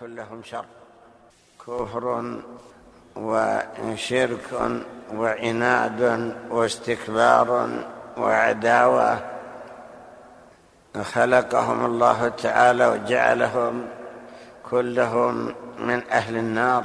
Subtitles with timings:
[0.00, 0.64] كلهم شر.
[1.66, 2.34] كفر
[3.16, 4.80] وشرك
[5.14, 7.68] وعناد واستكبار
[8.16, 9.18] وعداوة
[11.02, 13.86] خلقهم الله تعالى وجعلهم
[14.70, 16.84] كلهم من أهل النار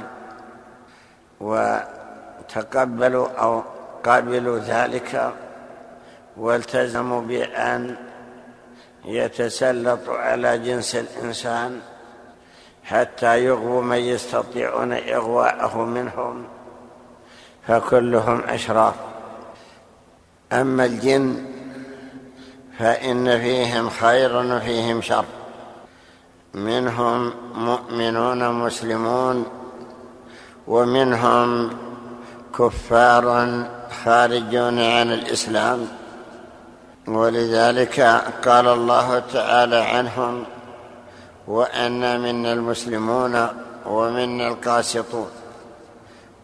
[1.40, 3.62] وتقبلوا أو
[4.04, 5.32] قابلوا ذلك
[6.36, 7.96] والتزموا بأن
[9.04, 11.80] يتسلطوا على جنس الإنسان
[12.84, 16.44] حتى يغووا من يستطيعون إغواءه منهم
[17.68, 18.94] فكلهم أشراف.
[20.52, 21.44] أما الجن
[22.78, 25.24] فإن فيهم خير وفيهم شر.
[26.54, 29.46] منهم مؤمنون مسلمون
[30.66, 31.70] ومنهم
[32.58, 33.46] كفار
[34.04, 35.88] خارجون عن الإسلام.
[37.06, 38.00] ولذلك
[38.44, 40.44] قال الله تعالى عنهم
[41.48, 43.48] وأنا منا المسلمون
[43.86, 45.30] ومنا القاسطون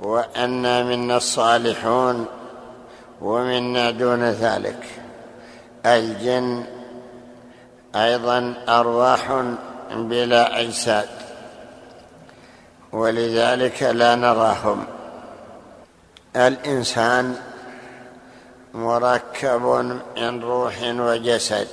[0.00, 2.26] وأنا منا الصالحون
[3.20, 4.84] ومنا دون ذلك.
[5.86, 6.64] الجن
[7.96, 9.42] أيضا أرواح
[9.90, 11.08] بلا أجساد
[12.92, 14.84] ولذلك لا نراهم.
[16.36, 17.36] الإنسان
[18.74, 19.62] مركب
[20.16, 21.68] من روح وجسد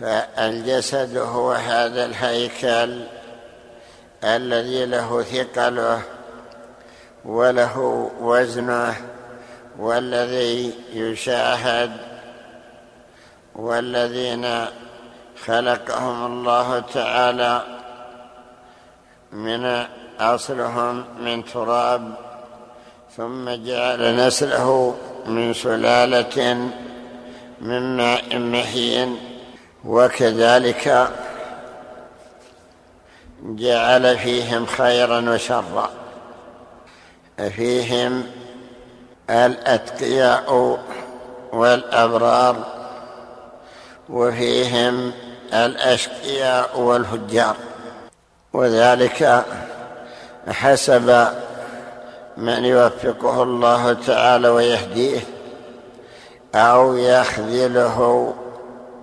[0.00, 3.02] فالجسد هو هذا الهيكل
[4.24, 6.02] الذي له ثقله
[7.24, 8.94] وله وزنه
[9.78, 11.90] والذي يشاهد
[13.54, 14.66] والذين
[15.44, 17.62] خلقهم الله تعالى
[19.32, 19.86] من
[20.20, 22.14] أصلهم من تراب
[23.16, 26.70] ثم جعل نسله من سلالة
[27.60, 29.35] من ماء مهين
[29.86, 31.08] وكذلك
[33.42, 35.90] جعل فيهم خيرا وشرا.
[37.56, 38.26] فيهم
[39.30, 40.78] الأتقياء
[41.52, 42.56] والأبرار
[44.08, 45.12] وفيهم
[45.52, 47.56] الأشقياء والفجار.
[48.52, 49.44] وذلك
[50.48, 51.28] حسب
[52.36, 55.20] من يوفقه الله تعالى ويهديه
[56.54, 58.34] أو يخذله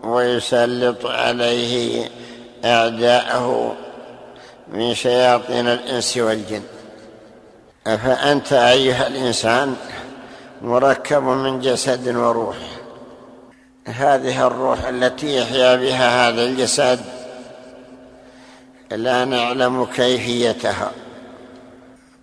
[0.04, 2.10] ويسلط عليه
[2.66, 3.76] أعداءه
[4.68, 6.62] من شياطين الإنس والجن.
[7.88, 9.76] أفأنت أيها الإنسان
[10.62, 12.56] مركب من جسد وروح؟
[13.88, 17.00] هذه الروح التي يحيا بها هذا الجسد
[18.92, 20.92] لا نعلم كيفيتها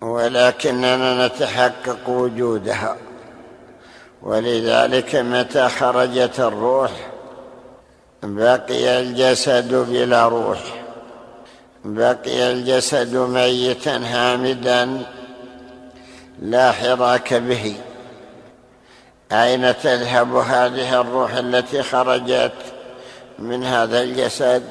[0.00, 2.96] ولكننا نتحقق وجودها.
[4.22, 6.90] ولذلك متى خرجت الروح
[8.22, 10.58] بقي الجسد بلا روح.
[11.84, 15.02] بقي الجسد ميتا هامدا
[16.42, 17.74] لا حراك به.
[19.32, 22.52] أين تذهب هذه الروح التي خرجت
[23.38, 24.62] من هذا الجسد؟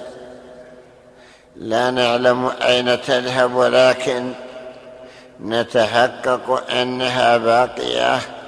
[1.55, 4.31] لا نعلم أين تذهب ولكن
[5.41, 8.38] نتحقق أنها باقية.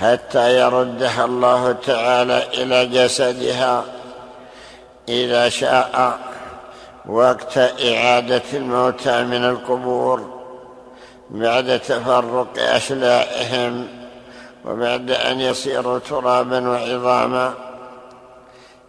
[0.00, 3.84] حتى يردها الله تعالى إلى جسدها
[5.08, 6.18] إذا شاء
[7.06, 10.40] وقت إعادة الموتى من القبور
[11.30, 13.88] بعد تفرق اشلاءهم
[14.64, 17.54] وبعد أن يصيروا ترابا وعظاما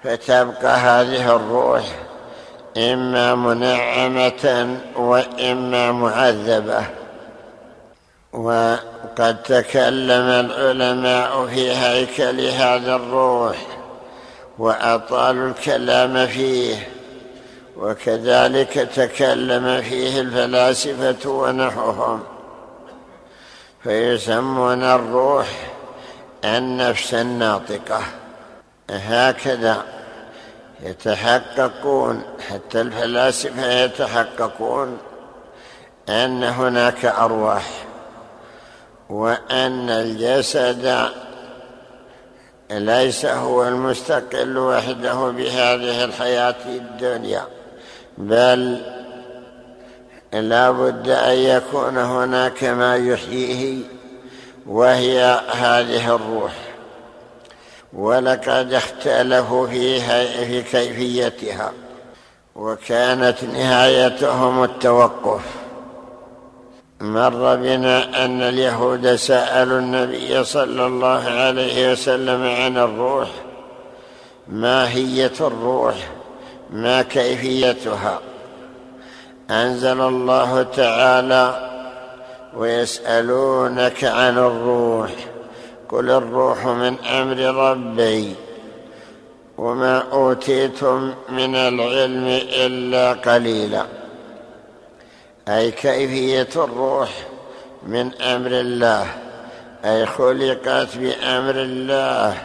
[0.03, 1.83] فتبقى هذه الروح
[2.77, 7.00] إما منعمة وإما معذبة.
[8.33, 13.57] وقد تكلم العلماء في هيكل هذا الروح
[14.57, 16.87] واطالوا الكلام فيه
[17.77, 22.23] وكذلك تكلم فيه الفلاسفة ونحوهم.
[23.83, 25.47] فيسمون الروح
[26.45, 28.01] النفس الناطقة.
[28.89, 29.83] هكذا
[30.83, 34.97] يتحققون حتى الفلاسفة يتحققون
[36.09, 37.90] أن هناك أرواح.
[39.11, 41.09] وأن الجسد
[42.71, 47.43] ليس هو المستقل وحده بهذه الحياة الدنيا
[48.17, 48.81] بل
[50.33, 53.83] لا بد أن يكون هناك ما يحييه
[54.67, 56.53] وهي هذه الروح.
[57.93, 61.71] ولقد اختلفوا فيها في كيفيتها
[62.55, 65.60] وكانت نهايتهم التوقف.
[67.01, 73.29] مر بنا أن اليهود سألوا النبي صلى الله عليه وسلم عن الروح
[74.47, 75.95] ما هي الروح؟
[76.69, 78.19] ما كيفيتها؟
[79.51, 81.71] أنزل الله تعالى
[82.57, 85.11] ويسألونك عن الروح
[85.89, 88.35] قل الروح من أمر ربي
[89.57, 94.00] وما أوتيتم من العلم إلا قليلا.
[95.49, 97.09] أي كيفية الروح
[97.87, 99.07] من أمر الله؟
[99.85, 102.37] أي خلقت بأمر الله؟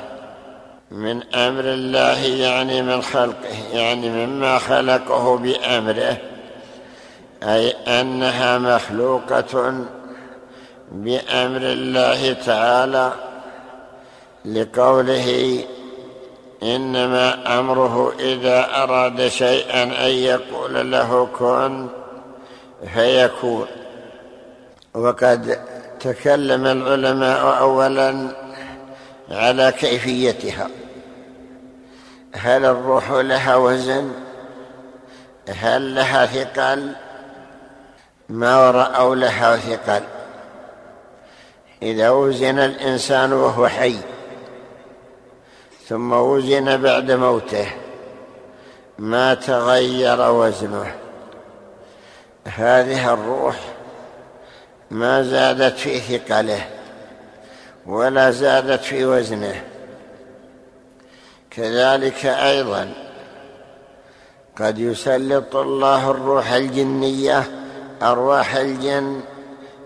[0.90, 6.16] من أمر الله يعني من خلقه يعني مما خلقه بأمره.
[7.42, 9.74] أي أنها مخلوقة
[10.92, 13.12] بأمر الله تعالى
[14.44, 15.60] لقوله
[16.62, 21.88] إنما أمره إذا أراد شيئا أن يقول له كن
[22.84, 23.66] فيكون
[24.94, 25.58] وقد
[26.00, 28.28] تكلم العلماء اولا
[29.30, 30.68] على كيفيتها.
[32.32, 34.12] هل الروح لها وزن؟
[35.48, 36.92] هل لها ثقل؟
[38.28, 40.02] ما رأوا لها ثقل؟
[41.82, 43.96] إذا وزن الإنسان وهو حي
[45.88, 47.66] ثم وزن بعد موته
[48.98, 51.05] ما تغير وزنه؟
[52.46, 53.56] هذه الروح
[54.90, 56.66] ما زادت في ثقله
[57.86, 59.64] ولا زادت في وزنه.
[61.50, 62.92] كذلك أيضا
[64.56, 67.42] قد يسلط الله الروح الجنية
[68.02, 69.20] أرواح الجن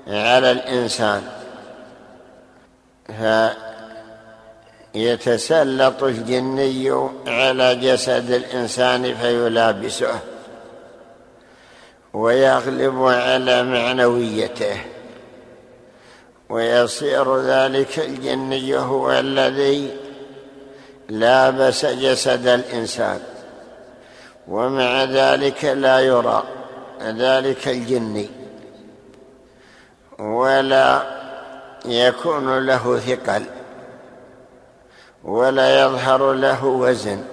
[0.09, 1.23] على الإنسان.
[4.95, 10.21] فيتسلط الجني على جسد الإنسان فيلابسه.
[12.15, 14.81] ويغلب على معنويته.
[16.49, 19.97] ويصير ذلك الجني هو الذي
[21.09, 23.21] لابس جسد الإنسان.
[24.49, 26.43] ومع ذلك لا يرى
[27.03, 28.31] ذلك الجني
[30.19, 31.03] ولا
[31.85, 33.43] يكون له ثقل.
[35.25, 37.25] ولا يظهر له وزن.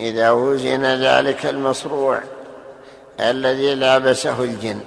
[0.00, 2.20] إذا وزن ذلك المصروع
[3.20, 4.80] الذي لابسه الجن.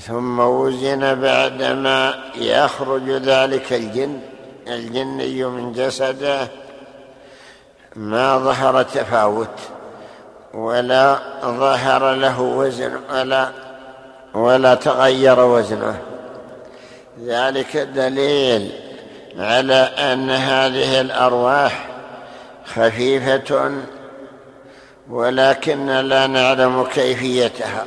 [0.00, 4.20] ثم وزن بعدما يخرج ذلك الجن
[4.68, 6.48] الجني من جسده
[7.96, 9.58] ما ظهر تفاوت
[10.54, 13.50] ولا ظهر له وزن ولا
[14.34, 15.98] ولا تغير وزنه.
[17.24, 18.70] ذلك دليل
[19.38, 21.86] على أن هذه الأرواح
[22.66, 23.72] خفيفة
[25.10, 27.86] ولكن لا نعلم كيفيتها.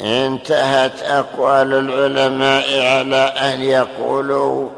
[0.00, 4.68] انتهت أقوال العلماء على أن يقولوا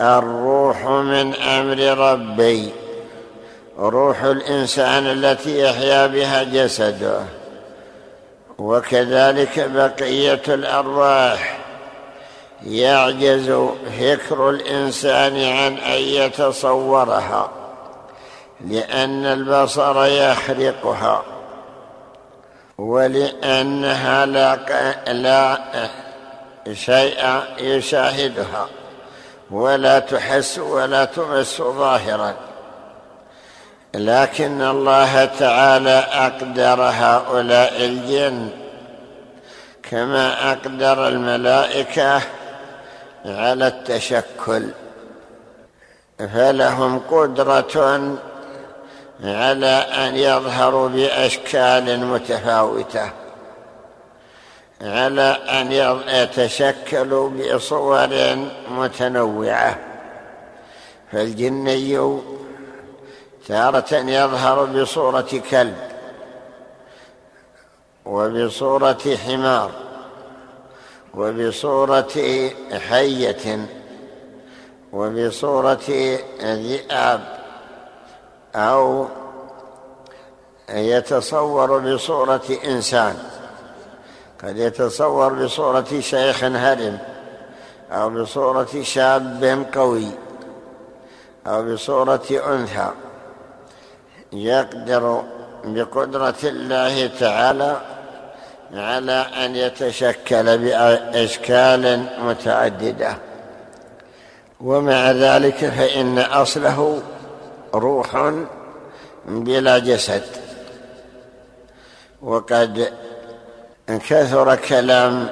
[0.00, 2.68] الروح من أمر ربي.
[3.78, 7.20] روح الإنسان التي يحيا بها جسده.
[8.58, 11.58] وكذلك بقية الأرواح.
[12.66, 13.68] يعجز
[14.00, 17.63] فكر الإنسان عن أن يتصورها.
[18.60, 21.22] لأن البصر يخرقها
[22.78, 24.56] ولأنها لا
[25.12, 25.58] لا
[26.72, 28.68] شيء يشاهدها
[29.50, 32.34] ولا تحس ولا تمس ظاهرا.
[33.94, 38.48] لكن الله تعالى أقدر هؤلاء الجن
[39.90, 42.20] كما أقدر الملائكة
[43.24, 44.68] على التشكل
[46.18, 48.16] فلهم قدرة
[49.22, 53.10] على أن يظهروا بأشكال متفاوتة
[54.82, 55.72] على أن
[56.08, 58.08] يتشكلوا بصور
[58.70, 59.78] متنوعة.
[61.12, 62.18] فالجني
[63.48, 65.76] تارة يظهر بصورة كلب
[68.04, 69.70] وبصورة حمار
[71.14, 72.50] وبصورة
[72.88, 73.66] حية
[74.92, 77.43] وبصورة ذئاب.
[78.56, 79.06] أو
[80.70, 83.16] يتصور بصورة إنسان.
[84.44, 86.98] قد يتصور بصورة شيخ هرم
[87.92, 90.06] أو بصورة شاب قوي
[91.46, 92.90] أو بصورة أنثى.
[94.32, 95.22] يقدر
[95.64, 97.80] بقدرة الله تعالى
[98.74, 103.16] على أن يتشكل بأشكال متعددة.
[104.60, 107.02] ومع ذلك فإن أصله
[107.74, 108.32] روح
[109.26, 110.22] بلا جسد.
[112.22, 112.92] وقد
[113.88, 115.28] كثر كلام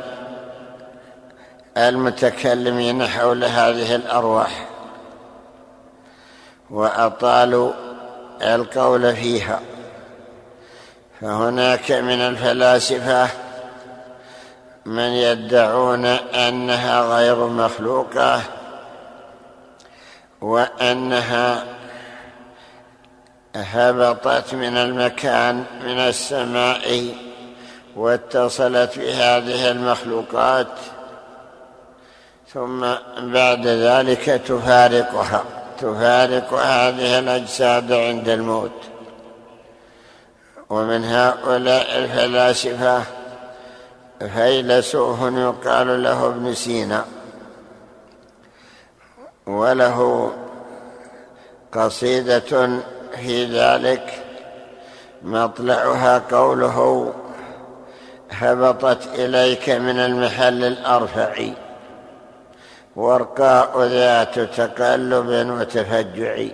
[1.76, 4.66] المتكلمين حول هذه الأرواح
[6.70, 7.72] وأطالوا
[8.42, 9.60] القول فيها.
[11.20, 13.28] فهناك من الفلاسفة
[14.84, 18.42] من يدعون أنها غير مخلوقة
[20.40, 21.64] وأنها
[23.56, 27.14] هبطت من المكان من السماء
[27.96, 30.66] واتصلت بهذه المخلوقات
[32.52, 32.80] ثم
[33.18, 35.44] بعد ذلك تفارقها
[35.78, 38.92] تفارق هذه الأجساد عند الموت.
[40.70, 43.02] ومن هؤلاء الفلاسفة
[44.34, 47.04] فيلسوف يقال له ابن سينا
[49.46, 50.30] وله
[51.72, 52.82] قصيدة
[53.16, 54.22] في ذلك
[55.22, 57.12] مطلعها قوله
[58.30, 61.34] هبطت إليك من المحل الارفع
[62.96, 66.44] ورقاء ذات تقلب وتفجع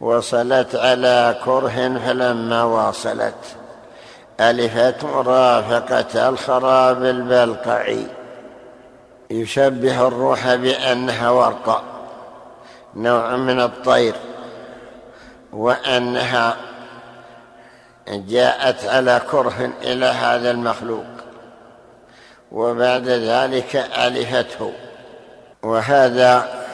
[0.00, 3.56] وصلت على كره فلما واصلت
[4.40, 7.94] ألفت مرافقة الخراب البلقع
[9.30, 11.82] يشبه الروح بأنها ورقة
[12.96, 14.14] نوع من الطير.
[15.54, 16.56] وأنها
[18.08, 21.04] جاءت على كره إلى هذا المخلوق
[22.52, 24.72] وبعد ذلك ألفته
[25.62, 26.64] وهذا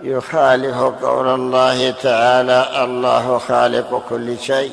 [0.00, 4.72] يخالف قول الله تعالى الله خالق كل شيء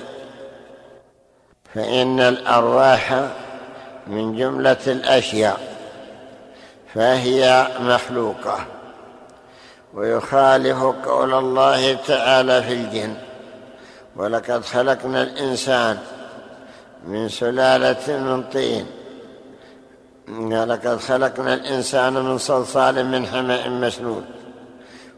[1.75, 3.25] فإن الأرواح
[4.07, 5.59] من جملة الأشياء
[6.93, 8.65] فهي مخلوقة
[9.93, 13.30] ويخالف قول الله تعالى في الجن.
[14.15, 15.97] ولقد خلقنا الإنسان
[17.07, 18.85] من سلالة من طين.
[20.51, 24.25] لقد خلقنا الإنسان من صلصال من حماء مسنون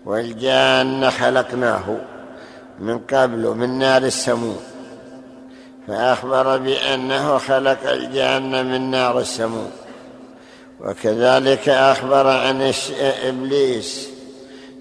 [0.05, 1.97] والجان خلقناه
[2.79, 4.59] من قبل من نار السموم.
[5.87, 9.71] فأخبر بأنه خلق الجان من نار السموم.
[10.79, 12.73] وكذلك أخبر عن
[13.23, 14.09] إبليس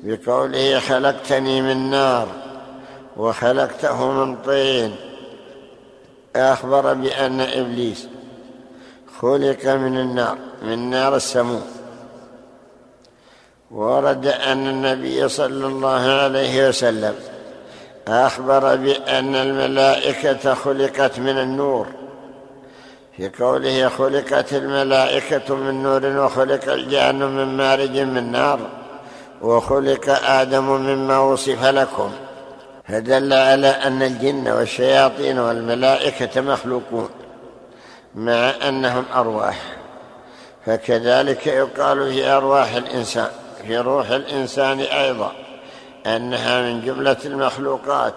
[0.03, 2.42] بقوله خلقتني من نار.
[3.17, 4.97] وخلقته من طين.
[6.37, 8.09] أخبر بأن إبليس
[9.21, 11.67] خلق من النار من نار السموم.
[13.71, 17.15] ورد أن النبي صلى الله عليه وسلم
[18.09, 21.87] أخبر بأن الملائكة خلقت من النور.
[23.17, 28.61] في قوله خلقت الملائكة من نور وخلق الجان من مارج من نار
[29.43, 32.11] وخلق آدم مما وصف لكم.
[32.89, 37.11] فدل على أن الجن والشياطين والملائكة مخلوقون
[38.15, 39.59] مع أنهم أرواح.
[40.67, 43.29] فكذلك يقال في أرواح الإنسان
[43.67, 45.33] في روح الإنسان أيضا
[46.07, 48.15] أنها من جملة المخلوقات.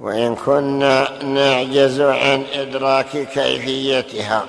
[0.00, 4.44] وإن كنا نعجز عن إدراك كيفيتها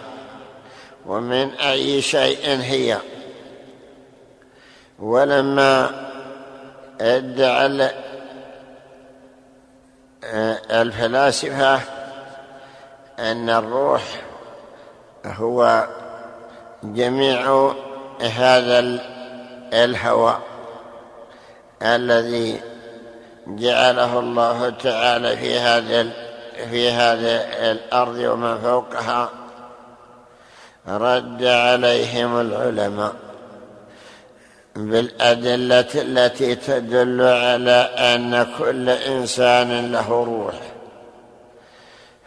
[1.05, 2.97] ومن أي شيء هي.
[4.99, 5.89] ولما
[7.01, 7.65] ادعى
[10.23, 11.79] الفلاسفة
[13.19, 14.03] أن الروح
[15.25, 15.87] هو
[16.83, 17.73] جميع
[18.21, 18.79] هذا
[19.73, 20.41] الهواء
[21.81, 22.61] الذي
[23.47, 26.09] جعله الله تعالى في هذا
[26.69, 27.35] في هذه
[27.71, 29.29] الأرض وما فوقها
[30.87, 33.13] رد عليهم العلماء.
[34.79, 40.53] بالأدلة التي تدل على أن كل إنسان له روح.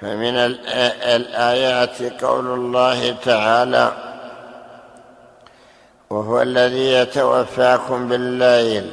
[0.01, 3.93] فمن الآيات قول الله تعالى
[6.11, 8.91] وهو الذي يتوفاكم بالليل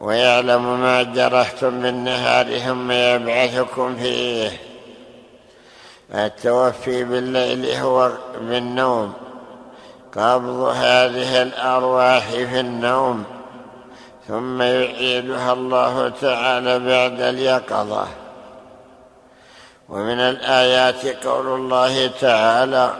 [0.00, 4.50] ويعلم ما جرحتم بالنهار ثم يبعثكم فيه.
[6.14, 9.29] التوفي بالليل هو بالنوم
[10.16, 13.24] قبض هذه الأرواح في النوم
[14.28, 18.06] ثم يعيدها الله تعالى بعد اليقظة.
[19.88, 22.94] ومن الآيات قول الله تعالى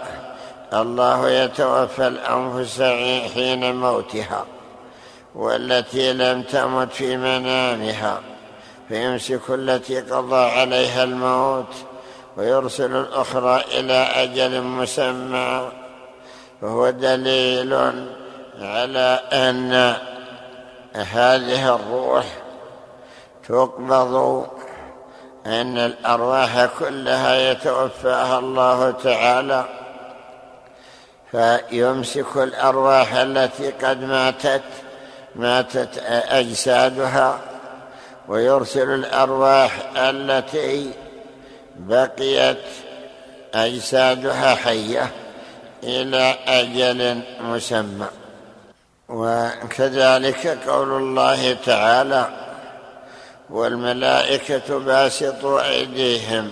[0.72, 2.82] الله يتوفى الأنفس
[3.34, 4.44] حين موتها
[5.34, 8.20] والتي لم تمت في منامها
[8.88, 11.74] فيمسك التي قضى عليها الموت
[12.36, 15.79] ويرسل الأخرى إلى أجل مسمى.
[16.60, 17.74] فهو دليل
[18.60, 19.94] على أن
[20.94, 22.26] هذه الروح
[23.48, 24.46] تقبض
[25.46, 29.64] أن الأرواح كلها يتوفاها الله تعالى
[31.30, 34.62] فيمسك الأرواح التي قد ماتت
[35.36, 37.38] ماتت أجسادها
[38.28, 40.90] ويرسل الأرواح التي
[41.76, 42.58] بقيت
[43.54, 45.10] أجسادها حية.
[45.82, 48.06] إلى أجل مسمى.
[49.08, 52.28] وكذلك قول الله تعالى
[53.50, 56.50] والملائكة باسطوا أيديهم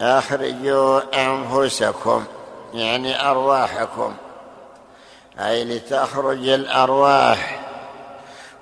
[0.00, 2.24] أخرجوا أنفسكم
[2.74, 4.14] يعني أرواحكم
[5.40, 7.62] أي لتخرج الأرواح.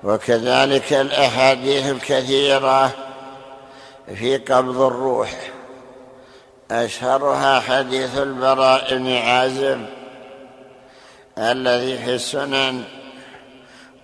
[0.04, 2.90] وكذلك الأحاديث الكثيرة
[4.14, 5.53] في قبض الروح.
[6.70, 9.84] أشهرها حديث البراء بن عازم
[11.38, 12.84] الذي في السنن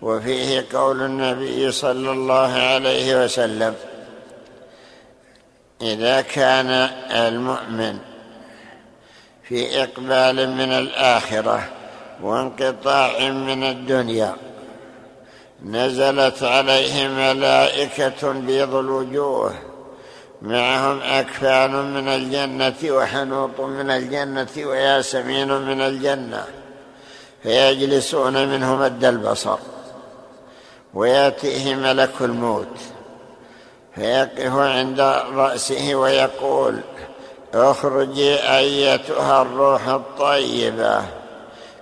[0.03, 3.75] وفيه قول النبي صلى الله عليه وسلم
[5.83, 6.71] إذا كان
[7.11, 7.99] المؤمن
[9.43, 11.69] في إقبال من الآخرة
[12.23, 14.37] وانقطاع من الدنيا
[15.65, 19.70] نزلت عليه ملائكة بيض الوجوه
[20.43, 26.45] معهم أكفان من الجنة وحنوط من الجنة وياسمين من الجنة
[27.43, 29.59] فيجلسون منه مد البصر
[30.95, 32.79] ويأتيه ملك الموت
[33.95, 35.01] فيقف عند
[35.35, 36.81] رأسه ويقول
[37.55, 41.03] اخرجي أيتها الروح الطيبة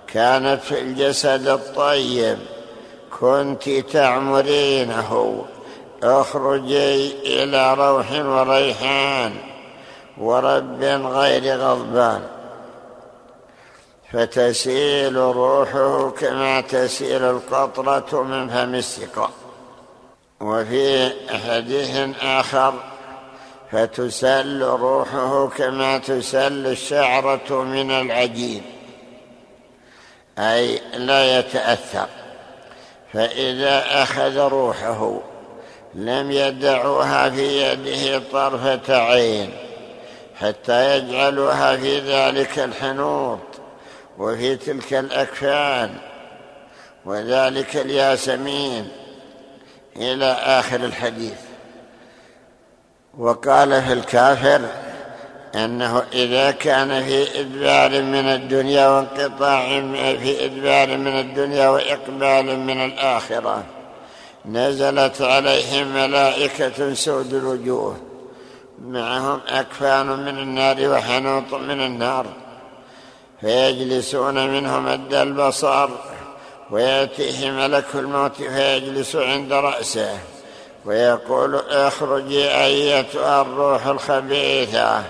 [0.07, 2.37] كانت في الجسد الطيب
[3.19, 5.45] كنت تعمرينه
[6.03, 7.13] أخرجي
[7.43, 9.35] إلى روح وريحان
[10.17, 12.21] ورب غير غضبان.
[14.11, 19.31] فتسيل روحه كما تسيل القطرة من فم السقاء.
[20.41, 21.11] وفي
[21.47, 22.73] حديث آخر
[23.71, 28.63] فتسل روحه كما تسل الشعرة من العجين.
[30.39, 32.07] أي لا يتأثر
[33.13, 35.19] فإذا أخذ روحه
[35.95, 39.49] لم يدعوها في يده طرفة عين
[40.39, 43.39] حتى يجعلوها في ذلك الحنوط
[44.17, 45.95] وفي تلك الأكفان
[47.05, 48.87] وذلك الياسمين
[49.95, 51.39] إلى آخر الحديث.
[53.17, 54.61] وقال في الكافر
[55.55, 63.78] أنه إذا كان في إدبار من الدنيا وانقطاع في إدبار من الدنيا وإقبال من الآخرة.
[64.45, 67.97] نزلت عليهم ملائكة سود الوجوه.
[68.85, 72.25] معهم أكفان من النار وحنوط من النار.
[73.41, 75.89] فيجلسون منه مد البصر.
[76.71, 80.19] ويأتيه ملك الموت فيجلس عند رأسه.
[80.85, 85.03] ويقول اخرجي أيتها الروح الخبيثة.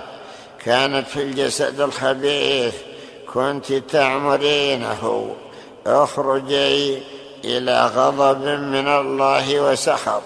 [0.65, 2.75] كانت في الجسد الخبيث.
[3.33, 5.35] كنت تعمرينه
[5.87, 6.99] اخرجي
[7.45, 10.23] إلى غضب من الله وسخط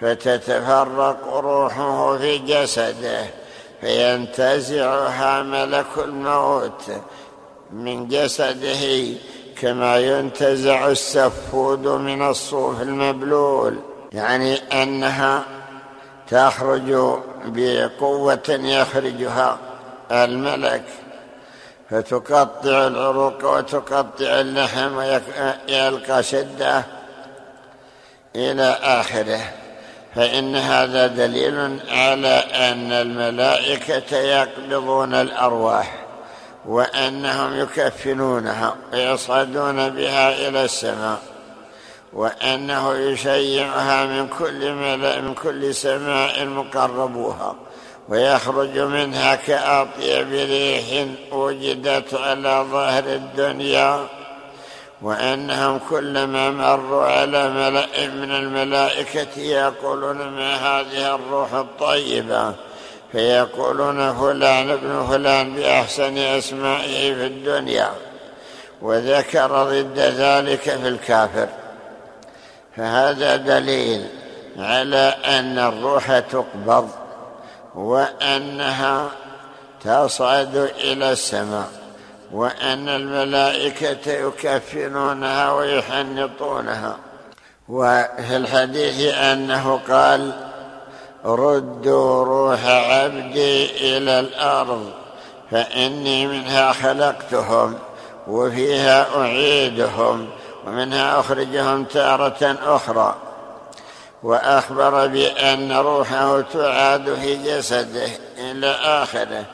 [0.00, 3.26] فتتفرق روحه في جسده
[3.80, 6.82] فينتزعها ملك الموت
[7.72, 9.14] من جسده
[9.60, 13.78] كما ينتزع السفود من الصوف المبلول.
[14.12, 15.44] يعني أنها
[16.28, 19.58] تخرج بقوة يخرجها
[20.12, 20.84] الملك.
[21.90, 26.84] فتقطع العروق وتقطع اللحم ويلقى شده
[28.36, 29.40] إلى آخره.
[30.14, 35.94] فإن هذا دليل على أن الملائكة يقبضون الأرواح
[36.66, 41.18] وأنهم يكفنونها ويصعدون بها إلى السماء
[42.12, 47.54] وأنه يشيعها من كل من كل سماء مقربوها.
[48.08, 54.06] ويخرج منها كأطيب ريح وجدت على ظهر الدنيا
[55.02, 62.54] وأنهم كلما مروا على ملأ من الملائكة يقولون ما هذه الروح الطيبة؟
[63.12, 67.90] فيقولون فلان ابن فلان بأحسن أسمائه في الدنيا
[68.82, 71.48] وذكر ضد ذلك في الكافر.
[72.76, 74.06] فهذا دليل
[74.58, 76.88] على أن الروح تقبض.
[77.74, 79.10] وأنها
[79.84, 81.68] تصعد إلى السماء
[82.32, 86.96] وأن الملائكة يكفنونها ويحنطونها.
[87.68, 90.32] وفي الحديث أنه قال
[91.24, 94.90] ردوا روح عبدي إلى الأرض
[95.50, 97.78] فإني منها خلقتهم
[98.28, 100.28] وفيها أعيدهم
[100.66, 103.16] ومنها أخرجهم تارة أخرى.
[104.22, 109.44] وأخبر بأن روحه تعاد في جسده إلى آخره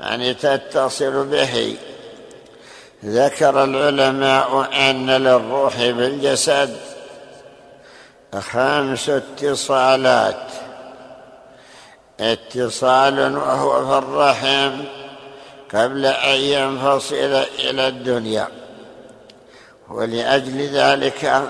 [0.00, 1.76] يعني تتصل به.
[3.04, 6.76] ذكر العلماء أن للروح بالجسد
[8.34, 10.46] خمس اتصالات.
[12.20, 14.84] اتصال وهو في الرحم
[15.74, 18.48] قبل أن ينفصل إلى الدنيا.
[19.90, 21.42] ولأجل ذلك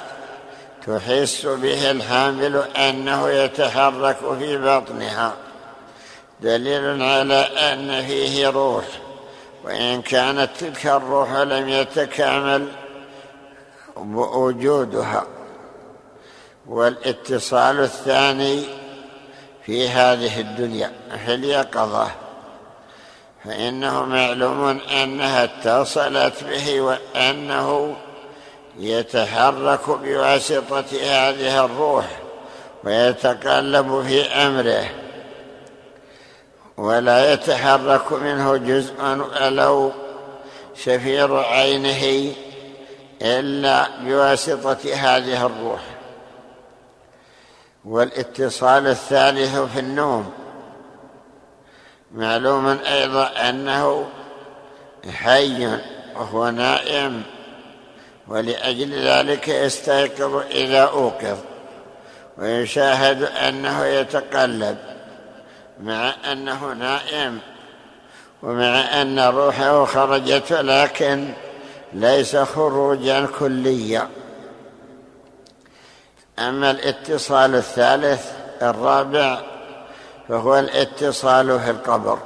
[0.86, 5.34] تحس به الحامل أنه يتحرك في بطنها.
[6.40, 8.84] دليل على ان فيه روح
[9.64, 12.68] وإن كانت تلك الروح لم يتكامل
[14.16, 15.26] وجودها.
[16.66, 18.64] والإتصال الثاني
[19.66, 20.92] في هذه الدنيا
[21.26, 22.10] في اليقظة
[23.44, 27.96] فإنه معلوم أنها اتصلت به وأنه
[28.78, 32.06] يتحرك بواسطة هذه الروح
[32.84, 34.90] ويتقلب في أمره.
[36.76, 39.92] ولا يتحرك منه جزء ولو
[40.74, 42.32] شفير عينه
[43.22, 45.80] إلا بواسطة هذه الروح.
[47.84, 50.32] والاتصال الثالث في النوم.
[52.14, 54.06] معلوم أيضا أنه
[55.12, 55.78] حي
[56.16, 57.22] وهو نائم.
[58.28, 61.38] ولأجل ذلك يستيقظ إذا أوقظ
[62.38, 64.76] ويشاهد أنه يتقلب
[65.80, 67.38] مع أنه نائم
[68.42, 71.32] ومع أن روحه خرجت لكن
[71.92, 74.08] ليس خروجا كليا.
[76.38, 78.32] أما الاتصال الثالث
[78.62, 79.40] الرابع
[80.28, 82.18] فهو الاتصال في القبر.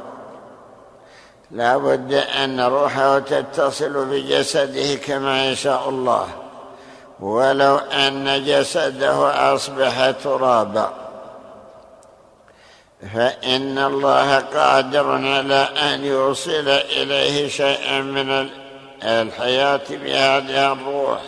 [1.50, 6.28] لا بد أن روحه تتصل بجسده كما يشاء الله.
[7.20, 10.92] ولو أن جسده أصبح ترابا.
[13.14, 18.48] فإن الله قادر على أن يوصل إليه شيئا من
[19.02, 21.20] الحياة بهذه الروح.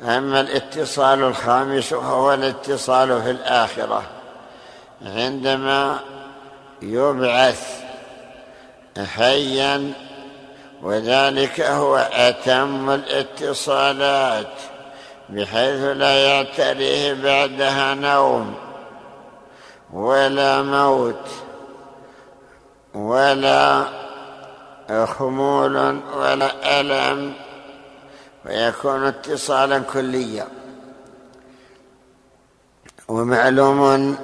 [0.00, 4.02] أما الاتصال الخامس وهو الاتصال في الآخرة.
[5.02, 5.98] عندما
[6.82, 7.83] يبعث
[8.98, 9.92] حيا
[10.82, 14.52] وذلك هو أتم الاتصالات
[15.28, 18.54] بحيث لا يعتريه بعدها نوم
[19.92, 21.28] ولا موت
[22.94, 23.84] ولا
[25.04, 25.76] خمول
[26.16, 27.34] ولا ألم
[28.46, 30.46] ويكون اتصالا كليا.
[33.08, 34.16] ومعلوم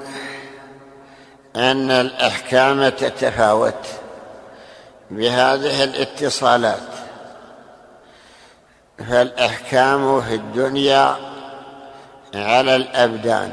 [1.57, 4.00] أن الأحكام تتفاوت.
[5.11, 6.89] بهذه الاتصالات.
[8.99, 11.17] فالأحكام في الدنيا
[12.35, 13.53] على الأبدان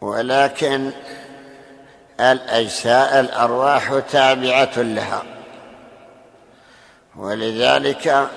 [0.00, 0.90] ولكن
[2.20, 5.22] الأجساء الأرواح تابعة لها.
[7.16, 8.28] ولذلك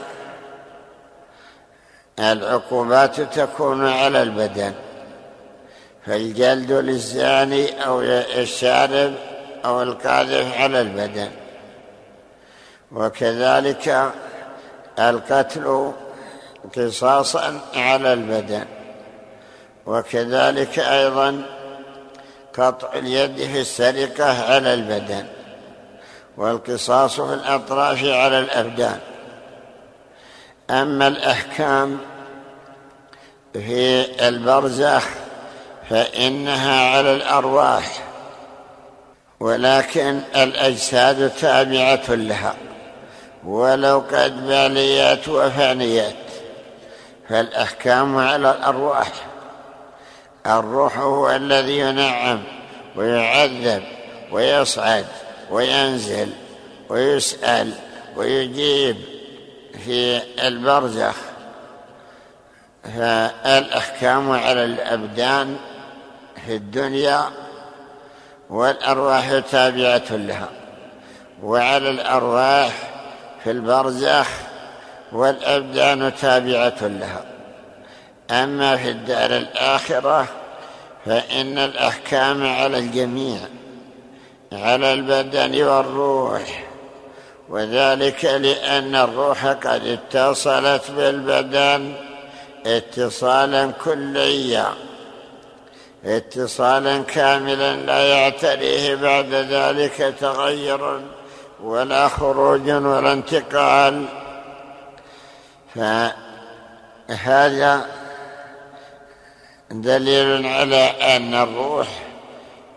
[2.20, 4.74] العقوبات تكون على البدن
[6.06, 9.14] فالجلد للزاني أو الشارب
[9.66, 11.32] أو القاذف على البدن.
[12.92, 14.12] وكذلك
[15.00, 15.92] القتل
[16.76, 18.66] قصاصا على البدن.
[19.86, 21.46] وكذلك أيضا
[22.58, 25.26] قطع اليد في السرقة على البدن.
[26.38, 29.00] والقصاص في الأطراف على الأبدان.
[30.70, 31.98] أما الأحكام
[33.54, 35.08] في البرزخ
[35.90, 38.09] فإنها على الأرواح.
[39.40, 42.56] ولكن الأجساد تابعة لها.
[43.46, 46.16] ولو قد باليات وفانيات
[47.30, 49.12] فالأحكام على الأرواح.
[50.48, 52.44] الروح هو الذي ينعم
[52.96, 53.84] ويعذب
[54.32, 55.06] ويصعد
[55.52, 56.30] وينزل
[56.90, 57.74] ويسأل
[58.16, 58.98] ويجيب
[59.86, 61.16] في البرزخ.
[62.84, 65.58] فالأحكام على الأبدان
[66.46, 67.26] في الدنيا
[68.50, 70.50] والأرواح تابعة لها.
[71.44, 72.74] وعلى الأرواح
[73.44, 74.28] في البرزخ
[75.12, 77.26] والأبدان تابعة لها.
[78.32, 80.28] أما في الدار الآخرة
[81.06, 83.40] فإن الأحكام على الجميع
[84.54, 86.64] على البدن والروح
[87.50, 91.94] وذلك لأن الروح قد اتصلت بالبدن
[92.66, 94.66] اتصالا كليا.
[96.06, 101.02] اتصالا كاملا لا يعتريه بعد ذلك تغير
[101.64, 104.06] ولا خروج ولا انتقال.
[105.76, 107.86] فهذا
[109.72, 110.84] دليل على
[111.16, 111.88] أن الروح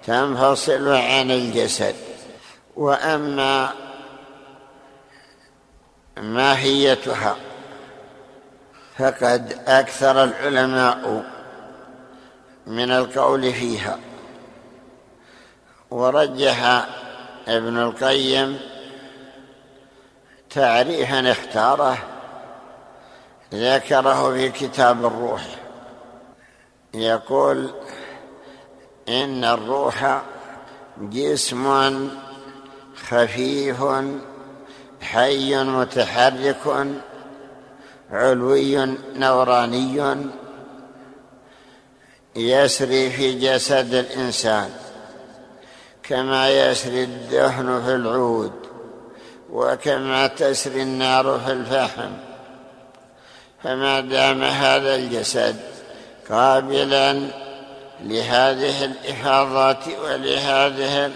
[0.06, 1.94] تنفصل عن الجسد.
[2.76, 3.70] وأما
[6.16, 7.36] ماهيتها
[8.98, 11.24] فقد أكثر العلماء
[12.66, 13.98] من القول فيها.
[15.90, 16.86] ورجح
[17.48, 18.60] ابن القيم
[20.50, 21.98] تعريفا اختاره
[23.54, 25.42] ذكره في كتاب الروح.
[26.94, 27.70] يقول
[29.08, 30.22] إن الروح
[30.98, 32.08] جسم
[33.08, 33.84] خفيف
[35.02, 36.86] حي متحرك
[38.10, 40.16] علوي نوراني.
[42.36, 44.70] يسري في جسد الإنسان
[46.02, 48.52] كما يسري الدهن في العود
[49.50, 52.10] وكما تسري النار في الفحم.
[53.64, 55.56] فما دام هذا الجسد
[56.30, 57.28] قابلا
[58.00, 61.10] لهذه الإفاضات ولهذه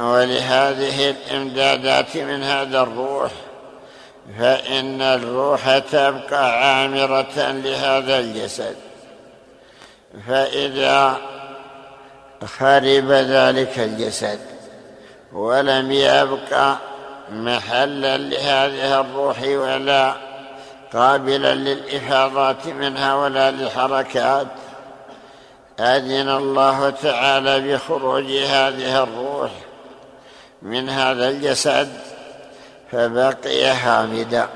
[0.00, 3.32] ولهذه الإمدادات من هذا الروح
[4.38, 8.87] فإن الروح تبقى عامرة لهذا الجسد.
[10.26, 11.16] فإذا
[12.44, 14.38] خرب ذلك الجسد
[15.32, 16.76] ولم يبقى
[17.30, 20.14] محلا لهذه الروح ولا
[20.92, 24.46] قابلا للإفاضات منها ولا للحركات
[25.80, 29.50] أذن الله تعالى بخروج هذه الروح
[30.62, 31.92] من هذا الجسد
[32.92, 34.48] فبقي هامدا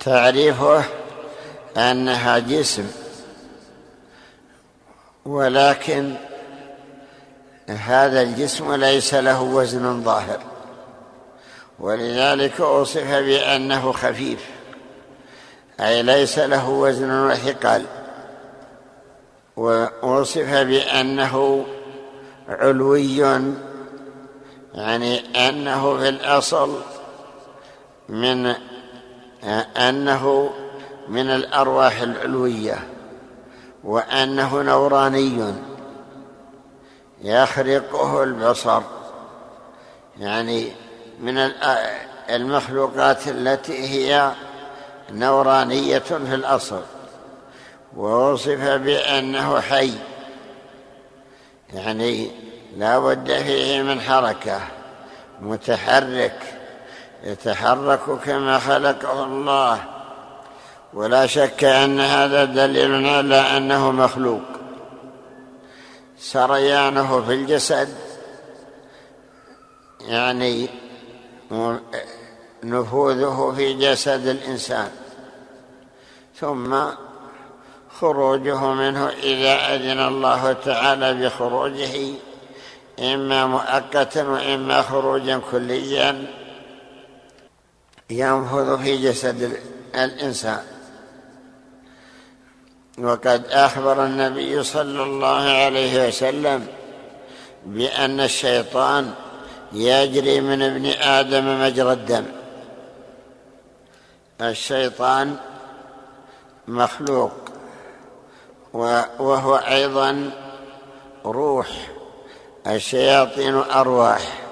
[0.00, 0.84] تعريفه
[1.76, 2.90] أنها جسم.
[5.24, 6.14] ولكن
[7.68, 10.40] هذا الجسم ليس له وزن ظاهر.
[11.78, 14.46] ولذلك أوصف بأنه خفيف.
[15.80, 17.84] أي ليس له وزن وثقل
[19.56, 21.66] ووصف بأنه
[22.48, 23.18] علوي.
[24.74, 26.80] يعني أنه في الأصل
[28.08, 28.54] من
[29.76, 30.50] أنه
[31.08, 32.88] من الأرواح العلوية
[33.84, 35.54] وأنه نوراني.
[37.22, 38.82] يخرقه البصر.
[40.18, 40.72] يعني
[41.20, 41.50] من
[42.30, 44.32] المخلوقات التي هي
[45.10, 46.82] نورانية في الأصل.
[47.96, 49.92] ووصف بأنه حي.
[51.74, 52.30] يعني
[52.76, 54.60] لا بد فيه من حركة.
[55.40, 56.42] متحرك.
[57.24, 59.97] يتحرك كما خلقه الله.
[60.94, 64.42] ولا شك أن هذا دليل على أنه مخلوق.
[66.18, 67.88] سريانه في الجسد
[70.00, 70.68] يعني
[72.64, 74.90] نفوذه في جسد الإنسان.
[76.40, 76.76] ثم
[78.00, 82.14] خروجه منه إذا أذن الله تعالى بخروجه
[82.98, 86.26] إما مؤقتا وإما خروجا كليا
[88.10, 89.60] ينفذ في جسد
[89.94, 90.77] الإنسان.
[93.00, 96.66] وقد أخبر النبي صلى الله عليه وسلم
[97.66, 99.12] بأن الشيطان
[99.72, 102.24] يجري من ابن آدم مجرى الدم.
[104.40, 105.36] الشيطان
[106.68, 107.32] مخلوق
[109.18, 110.30] وهو أيضا
[111.24, 111.68] روح
[112.66, 114.42] الشياطين أرواح.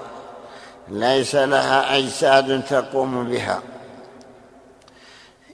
[0.89, 3.61] ليس لها أجساد تقوم بها.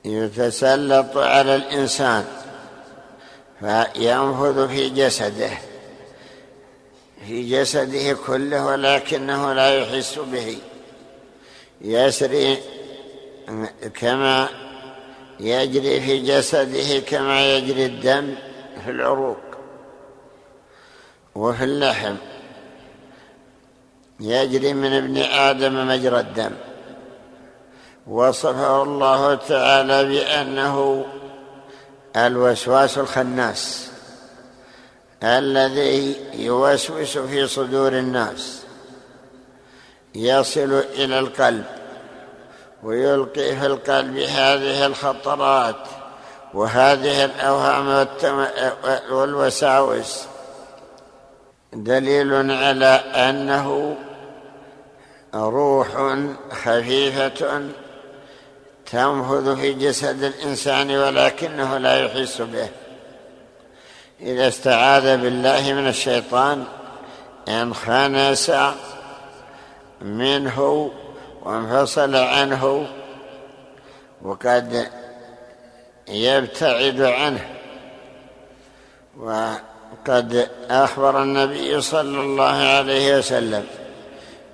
[0.06, 2.26] يتسلط على الإنسان.
[3.64, 5.50] فينفذ في جسده.
[7.28, 10.58] في جسده كله ولكنه لا يحس به.
[11.82, 12.58] يسري
[14.00, 14.50] كما
[15.40, 18.36] يجري في جسده كما يجري الدم
[18.86, 19.38] في العروق
[21.36, 22.16] وفي اللحم.
[24.20, 26.52] يجري من ابن آدم مجرى الدم.
[28.08, 31.06] وصفه الله تعالى بأنه
[32.16, 33.90] الوسواس الخناس
[35.24, 38.64] الذي يوسوس في صدور الناس.
[40.16, 41.66] يصل إلى القلب
[42.84, 45.88] ويلقي في القلب هذه الخطرات
[46.54, 48.08] وهذه الأوهام
[49.12, 50.26] والوساوس.
[51.74, 53.96] دليل على أنه
[55.36, 56.18] روح
[56.52, 57.62] خفيفة
[58.94, 62.70] تنفذ في جسد الإنسان ولكنه لا يحس به.
[64.22, 66.64] إذا استعاذ بالله من الشيطان
[67.48, 68.52] انخنس
[70.02, 70.92] منه
[71.42, 72.88] وانفصل عنه
[74.22, 74.88] وقد
[76.08, 77.50] يبتعد عنه.
[79.18, 83.66] وقد أخبر النبي صلى الله عليه وسلم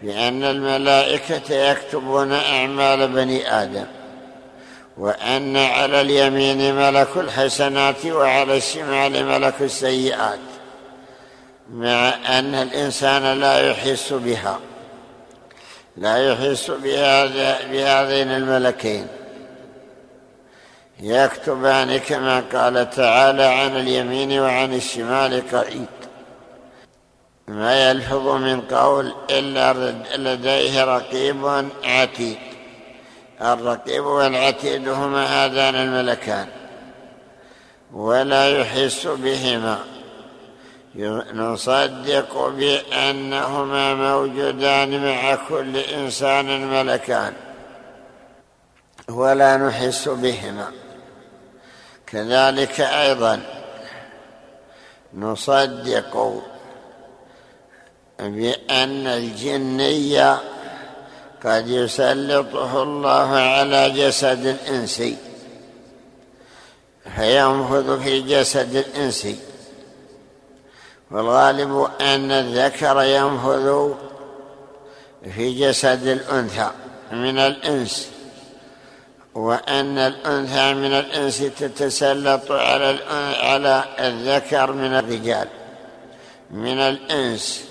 [0.01, 3.98] بأن الملائكة يكتبون أعمال بني آدم.
[4.99, 10.39] وأن على اليمين ملك الحسنات وعلى الشمال ملك السيئات
[11.73, 14.59] مع أن الإنسان لا يحس بها
[15.97, 16.71] لا يحس
[17.71, 19.07] بهذين الملكين.
[20.99, 25.87] يكتبان كما قال تعالى عن اليمين وعن الشمال قعيد
[27.47, 29.73] ما يلفظ من قول إلا
[30.17, 32.48] لديه رقيب عتيد.
[33.41, 36.47] الرقيب والعتيد هما هذان الملكان
[37.93, 39.79] ولا يحس بهما.
[41.33, 47.33] نصدق بأنهما موجودان مع كل إنسان ملكان
[49.09, 50.71] ولا نحس بهما.
[52.07, 53.41] كذلك أيضا
[55.13, 56.43] نصدق
[58.19, 60.39] بأن الجني
[61.45, 65.17] قد يسلطه الله على جسد الانسي
[67.15, 69.37] فينفذ في جسد الانسي
[71.11, 73.93] والغالب أن الذكر ينفذ
[75.35, 76.69] في جسد الأنثى
[77.11, 78.09] من الإنس.
[79.35, 82.99] وأن الأنثى من الإنس تتسلط على
[83.39, 85.47] على الذكر من الرجال
[86.51, 87.63] من الإنس.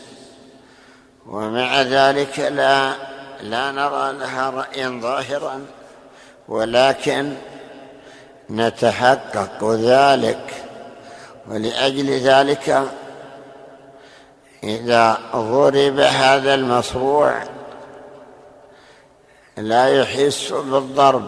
[1.26, 2.92] ومع ذلك لا
[3.42, 5.66] لا نرى لها رايا ظاهرا
[6.48, 7.35] ولكن
[8.51, 10.68] نتحقق ذلك.
[11.48, 12.88] ولأجل ذلك
[14.64, 17.42] إذا ضرب هذا المصروع
[19.57, 21.27] لا يحس بالضرب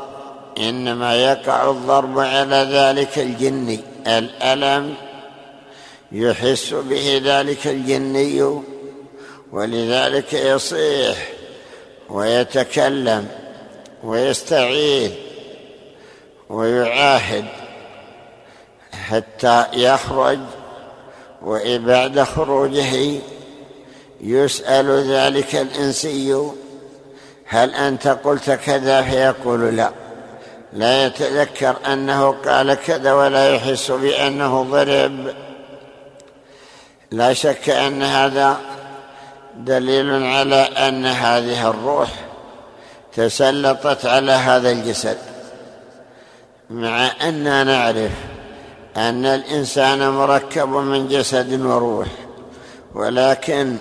[0.58, 4.94] إنما يقع الضرب على ذلك الجني الألم
[6.12, 8.62] يحس به ذلك الجني
[9.52, 11.28] ولذلك يصيح
[12.10, 13.28] ويتكلم
[14.04, 15.10] ويستعيذ
[16.48, 17.44] ويعاهد
[18.92, 20.38] حتى يخرج
[21.42, 23.20] وبعد خروجه
[24.20, 26.50] يسأل ذلك الإنسي
[27.46, 29.90] هل أنت قلت كذا؟ فيقول لا.
[30.72, 35.34] لا يتذكر أنه قال كذا ولا يحس بأنه ضرب.
[37.10, 38.60] لا شك أن هذا
[39.56, 42.10] دليل على أن هذه الروح
[43.12, 45.18] تسلطت على هذا الجسد
[46.70, 48.12] مع أننا نعرف
[48.96, 52.08] أن الإنسان مركب من جسد وروح
[52.94, 53.76] ولكن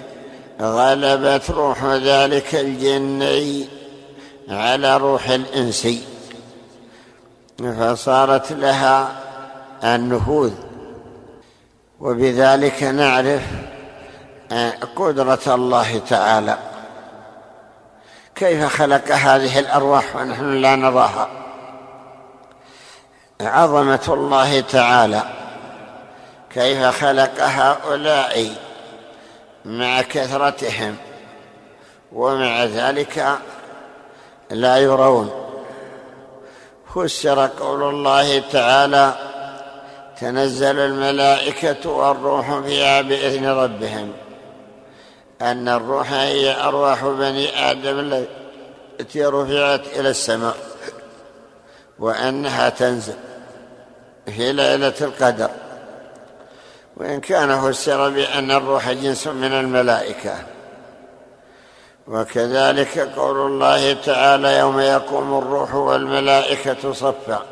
[0.62, 3.66] غلبت روح ذلك الجني
[4.50, 6.02] على روح الانسي
[7.60, 9.12] فصارت لها
[9.84, 10.52] النفوذ.
[12.00, 13.42] وبذلك نعرف
[14.96, 16.58] قدرة الله تعالى.
[18.36, 21.30] كيف خلق هذه الأرواح ونحن لا نراها؟
[23.42, 25.24] عظمة الله تعالى.
[26.54, 28.56] كيف خلق هؤلاء؟
[29.66, 30.96] مع كثرتهم.
[32.12, 33.38] ومع ذلك
[34.50, 35.32] لا يرون.
[36.96, 39.14] فسر قول الله تعالى
[40.20, 44.14] تنزل الملائكة والروح فيها بإذن ربهم.
[45.42, 48.26] أن الروح هي أرواح بني آدم
[49.00, 50.58] التي رفعت إلى السماء
[52.00, 53.14] وأنها تنزل
[54.26, 55.50] في ليلة القدر.
[56.98, 60.36] وإن كان فسر بأن الروح جنس من الملائكة.
[62.08, 67.46] وكذلك قول الله تعالى يوم يقوم الروح والملائكة صفا.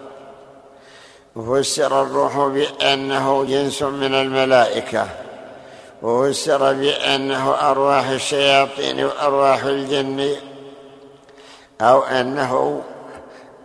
[1.35, 5.07] فسر الروح بأنه جنس من الملائكة.
[6.01, 10.35] وفسر بأنه أرواح الشياطين وأرواح الجن
[11.81, 12.81] أو أنه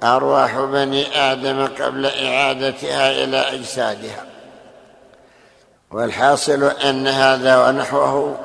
[0.02, 4.26] أرواح بني آدم قبل إعادتها إلى أجسادها.
[5.90, 8.38] والحاصل أن هذا ونحوه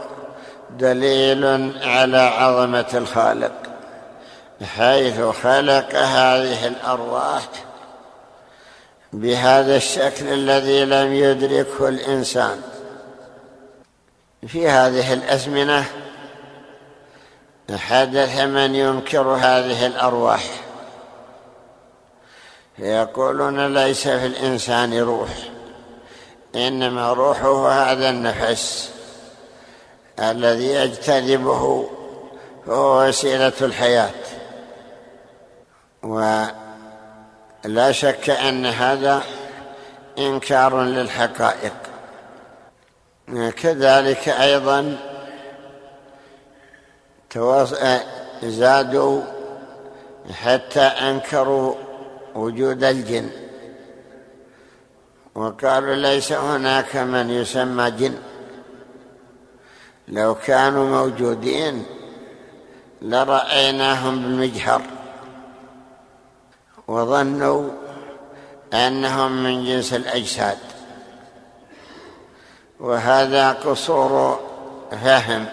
[0.79, 3.51] دليل على عظمة الخالق
[4.63, 7.43] حيث خلق هذه الأرواح
[9.13, 12.61] بهذا الشكل الذي لم يدركه الإنسان.
[14.47, 15.85] في هذه الأزمنة
[17.75, 20.43] حدث من ينكر هذه الأرواح.
[22.79, 25.29] يقولون ليس في الإنسان روح
[26.55, 28.91] إنما روحه هذا النفس
[30.19, 31.89] الذي يجتذبه
[32.67, 34.11] هو وسيلة الحياة.
[36.03, 39.23] ولا شك أن هذا
[40.17, 41.86] إنكار للحقائق.
[43.29, 44.97] كذلك أيضا
[48.43, 49.21] زادوا
[50.31, 51.75] حتى أنكروا
[52.35, 53.29] وجود الجن.
[55.35, 58.15] وقالوا ليس هناك من يسمى جن.
[60.07, 61.85] لو كانوا موجودين
[63.01, 64.81] لرأيناهم بالمجهر.
[66.87, 67.69] وظنوا
[68.73, 70.57] أنهم من جنس الأجساد.
[72.79, 74.39] وهذا قصور
[75.03, 75.45] فهم.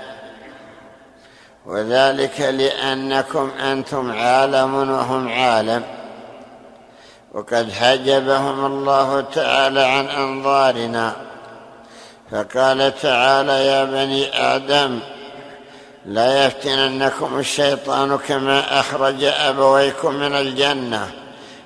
[1.67, 5.83] وذلك لأنكم أنتم عالم وهم عالم.
[7.35, 11.17] وقد حجبهم الله تعالى عن أنظارنا.
[12.31, 15.01] فقال تعالى يا بني آدم
[16.07, 21.11] لا يفتننكم الشيطان كما أخرج أبويكم من الجنة.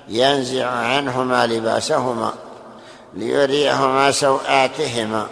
[0.09, 2.33] ينزع عنهما لباسهما
[3.15, 5.27] ليريهما سوآتهما.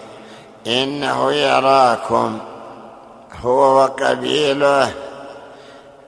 [0.66, 2.38] إنه يراكم.
[3.40, 4.92] هو وقبيله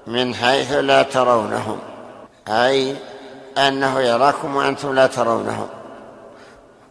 [0.06, 1.78] من حيث لا ترونهم.
[2.48, 2.96] أي
[3.58, 5.68] أنه يراكم وأنتم لا ترونهم.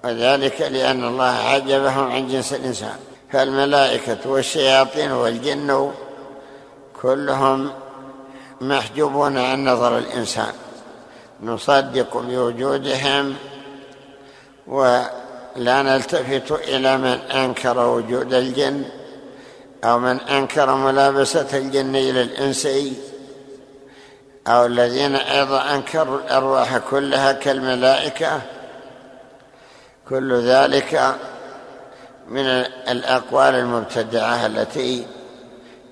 [0.04, 2.96] وذلك لأن الله عجبهم عن جنس الإنسان.
[3.32, 5.92] فالملائكة والشياطين والجن
[7.02, 7.72] كلهم
[8.62, 10.54] محجوبون عن نظر الإنسان.
[11.44, 13.36] نصدق بوجودهم
[15.58, 18.86] ولا نلتفت إلى من أنكر وجود الجن
[19.84, 22.94] أو من أنكر ملابسة الجن إلى الإنسي
[24.48, 28.42] أو الذين أيضا أنكروا الأرواح كلها كالملائكة.
[30.10, 31.16] كل ذلك
[32.28, 32.46] من
[32.88, 35.08] الأقوال المبتدعة التي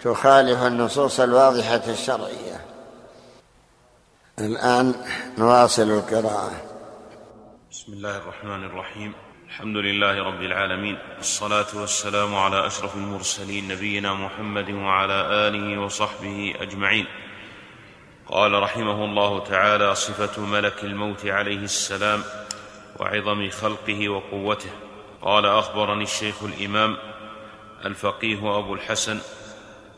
[0.01, 2.65] تخالف النصوص الواضحة الشرعية.
[4.39, 4.95] الآن
[5.37, 6.51] نواصل القراءة.
[7.71, 9.24] بسم الله الرحمن الرحيم.
[9.55, 17.05] الحمد لله رب العالمين والصلاة والسلام على أشرف المرسلين نبينا محمد وعلى آله وصحبه أجمعين.
[18.27, 22.23] قال رحمه الله تعالى صفة ملك الموت عليه السلام
[22.99, 24.69] وعظم خلقه وقوته.
[25.21, 26.97] قال أخبرني الشيخ الإمام
[27.85, 29.19] الفقيه أبو الحسن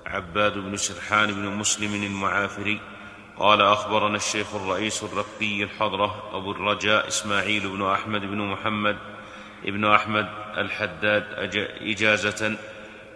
[0.06, 2.80] عباد بن سرحان بن مسلم المعافري.
[3.38, 8.98] قال أخبرنا الشيخ الرئيس الرقي الحضرة أبو الرجاء إسماعيل بن أحمد بن محمد
[9.66, 10.28] ابن أحمد
[10.58, 11.24] الحداد
[11.82, 12.58] إجازة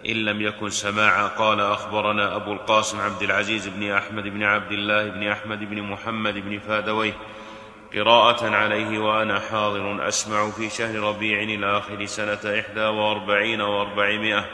[0.08, 5.08] إن لم يكن سماعا قال أخبرنا أبو القاسم عبد العزيز بن أحمد بن عبد الله
[5.08, 7.12] بن أحمد بن محمد بن فادويه
[7.94, 14.44] قراءة عليه وأنا حاضر أسمع في شهر ربيع الآخر سنة إحدى وأربعين وأربعمائة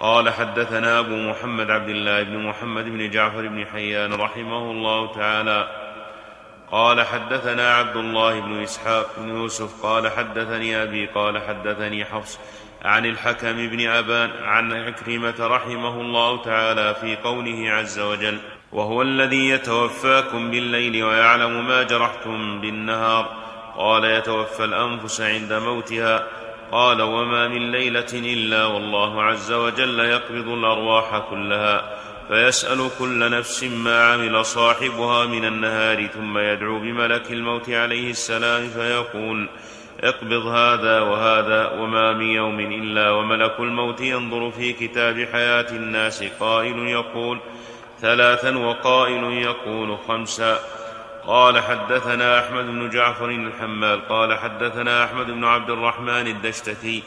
[0.00, 5.81] قال حدثنا أبو محمد عبد الله بن محمد بن جعفر بن حيان رحمه الله تعالى
[6.72, 12.38] قال حدثنا عبد الله بن إسحاق بن يوسف قال حدثني أبي قال حدثني حفص
[12.84, 18.38] عن الحكم بن أبان عن عكرمة رحمه الله تعالى في قوله عز وجل
[18.72, 23.28] وهو الذي يتوفاكم بالليل ويعلم ما جرحتم بالنهار.
[23.76, 26.26] قال يتوفى الأنفس عند موتها.
[26.72, 31.91] قال وما من ليلة إلا والله عز وجل يقبض الأرواح كلها.
[32.32, 39.48] فيسأل كل نفس ما عمل صاحبها من النهار ثم يدعو بملك الموت عليه السلام فيقول
[40.00, 46.78] اقبض هذا وهذا وما من يوم إلا وملك الموت ينظر في كتاب حياة الناس قائل
[46.78, 47.38] يقول
[48.00, 50.58] ثلاثا وقائل يقول خمسا.
[51.26, 57.02] قال حدثنا أحمد بن جعفر الحمال قال حدثنا أحمد بن عبد الرحمن الدشتكي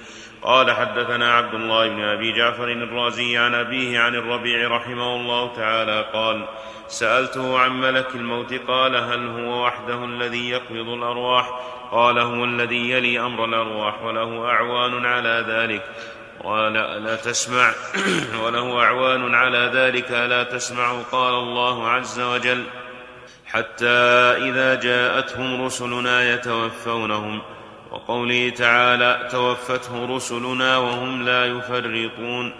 [0.45, 6.05] قال حدثنا عبد الله بن أبي جعفر الرازي عن أبيه عن الربيع رحمه الله تعالى
[6.13, 6.45] قال
[6.87, 11.49] سألته عن ملك الموت قال هل هو وحده الذي يقبض الأرواح؟
[11.91, 15.83] قال هو الذي يلي أمر الأرواح وله أعوان على ذلك.
[16.43, 17.71] قال ألا تسمع.
[18.43, 20.11] وله أعوان على ذلك.
[20.11, 22.63] ألا تسمع قال الله عز وجل.
[23.45, 23.97] حتى
[24.49, 27.41] إذا جاءتهم رسلنا يتوفونهم.
[27.95, 32.53] وقوله تعالى توفته رسلنا وهم لا يفرطون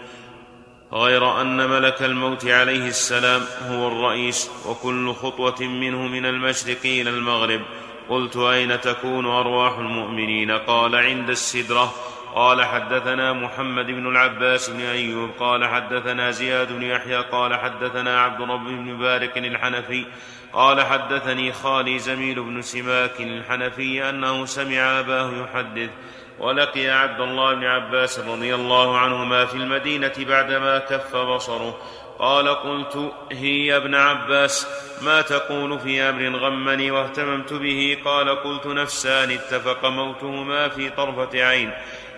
[0.92, 7.60] غير أن ملك الموت عليه السلام هو الرئيس وكل خطوة منه من المشرق إلى المغرب.
[8.08, 11.94] قلت أين تكون أرواح المؤمنين؟ قال عند السدرة.
[12.34, 15.30] قال حدثنا محمد بن العباس بن أيوب.
[15.40, 17.16] قال حدثنا زياد بن يحيى.
[17.16, 20.06] قال حدثنا عبد رب بن بارك الحنفي.
[20.52, 25.90] قال حدثني خالي زميل بن سماك الحنفي أنه سمع أباه يحدث
[26.38, 31.78] ولقي عبد الله بن عباس رضي الله عنهما في المدينة بعدما كف بصره.
[32.18, 34.66] قال قلت هي يا ابن عباس
[35.02, 41.72] ما تقول في أمر غمني واهتممت به؟ قال قلت نفسان اتفق موتهما في طرفة عين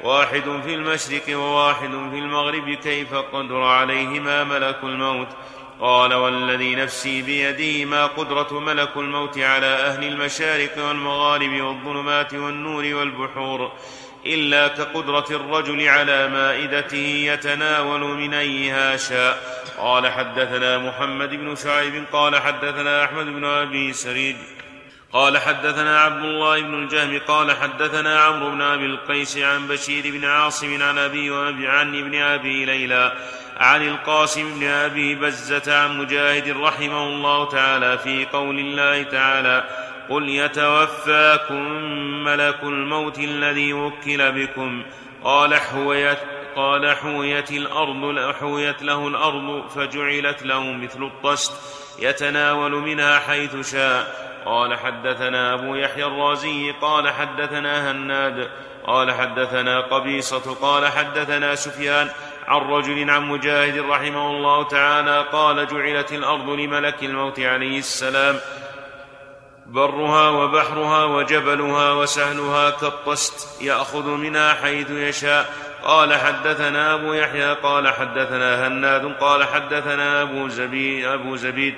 [0.05, 5.29] واحد في المشرق وواحد في المغرب كيف قدر عليهما ملك الموت؟
[5.81, 13.72] قال والذي نفسي بيدي ما قدرة ملك الموت على أهل المشارق والمغارب والظلمات والنور والبحور
[14.26, 16.97] إلا كقدرة الرجل على مائدته
[17.33, 19.59] يتناول من أيها شاء.
[19.79, 24.37] قال حدثنا محمد بن شعيب قال حدثنا أحمد بن أبي سريج
[25.12, 30.24] قال حدثنا عبد الله بن الجهم قال حدثنا عمرو بن أبي القيس عن بشير بن
[30.24, 33.12] عاصم عن أبي وأبي عن ابن أبي ليلى
[33.59, 39.65] عن القاسم بن أبي بزة عن مجاهد رحمه الله تعالى في قول الله تعالى
[40.11, 41.63] قل يتوفاكم
[42.25, 44.83] ملك الموت الذي وكل بكم
[45.25, 46.19] قال حويت
[46.57, 51.53] قال حويت الأرض حويت له الأرض فجعلت له مثل الطست
[51.99, 58.49] يتناول منها حيث شاء قال حدثنا أبو يحيى الرازي قال حدثنا هناد
[58.87, 62.09] قال حدثنا قبيصة قال حدثنا سفيان
[62.49, 68.37] عن رجل عن مجاهد رحمه الله تعالى قال جعلت الأرض لملك الموت عليه السلام
[69.67, 75.53] برها وبحرها وجبلها وسهلها كالطست يأخذ منها حيث يشاء.
[75.85, 81.75] قال حدثنا أبو يحيى قال حدثنا هناد قال حدثنا أبو زبيد أبو زبيد.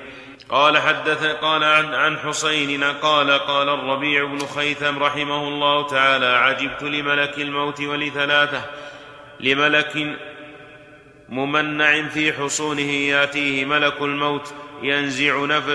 [0.48, 6.82] قال حدث قال عن عن حسين قال قال الربيع بن خيثم رحمه الله تعالى عجبت
[6.82, 8.62] لملك الموت ولثلاثة
[9.40, 10.16] لملك
[11.30, 15.68] ممنع في حصونه ياتيه ملك الموت ينزع نف...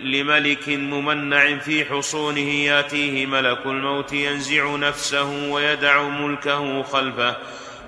[0.00, 7.36] لملك ممنع في حصونه ياتيه ملك الموت ينزع نفسه ويدع ملكه خلفه.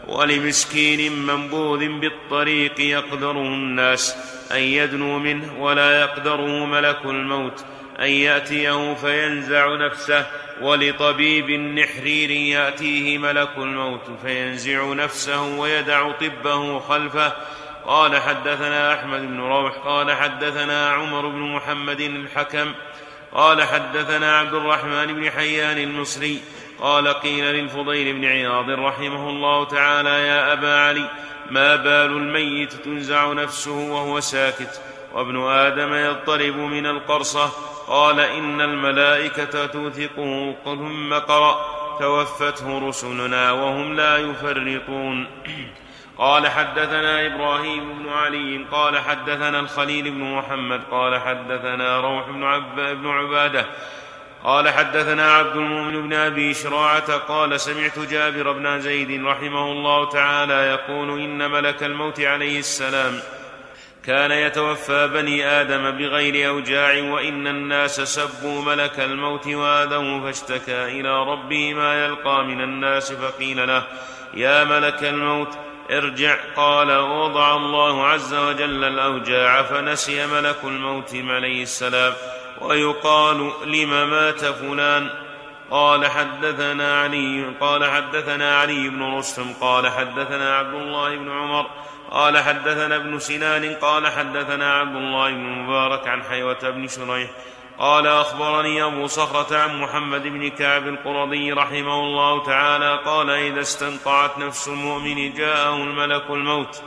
[0.06, 4.14] ولمسكين منبوذ بالطريق يقدره الناس
[4.52, 7.64] أن يدنو منه ولا يقدره ملك الموت.
[8.00, 10.26] أن يأتيه فينزع نفسه
[10.60, 17.32] ولطبيب نحرير يأتيه ملك الموت فينزع نفسه ويدع طبه خلفه.
[17.86, 22.72] قال حدثنا أحمد بن روح قال حدثنا عمر بن محمد الحكم
[23.32, 26.40] قال حدثنا عبد الرحمن بن حيان المصري
[26.80, 31.10] قال قيل للفضيل بن عياض رحمه الله تعالى يا أبا علي
[31.50, 34.80] ما بال الميت تنزع نفسه وهو ساكت
[35.14, 37.50] وابن آدم يضطرب من القرصة
[37.88, 41.58] قال إن الملائكة توثقه ثم قرا
[41.98, 45.26] توفته رسلنا وهم لا يفرطون.
[46.18, 52.74] قال حدثنا إبراهيم بن علي قال حدثنا الخليل بن محمد قال حدثنا روح بن, عب
[52.76, 53.66] بن عبادة
[54.44, 60.54] قال حدثنا عبد المؤمن بن أبي شراعة قال سمعت جابر بن زيد رحمه الله تعالى
[60.54, 63.20] يقول إن ملك الموت عليه السلام
[64.08, 71.74] كان يتوفى بني آدم بغير أوجاع وإن الناس سبوا ملك الموت وآذوه فاشتكى إلى ربه
[71.74, 73.82] ما يلقى من الناس فقيل له
[74.34, 75.58] يا ملك الموت
[75.90, 76.36] ارجع.
[76.56, 82.12] قال وضع الله عز وجل الأوجاع فنسي ملك الموت عليه السلام.
[82.60, 85.10] ويقال لم مات فلان؟
[85.70, 91.66] قال حدثنا علي قال حدثنا علي بن رستم قال حدثنا عبد الله بن عمر
[92.10, 97.30] قال حدثنا ابن سنان قال حدثنا عبد الله بن مبارك عن حيوة بن شريح
[97.78, 104.38] قال أخبرني أبو صخرة عن محمد بن كعب القرظي رحمه الله تعالى قال إذا استنطعت
[104.38, 106.82] نفس المؤمن جاءه الملك الموت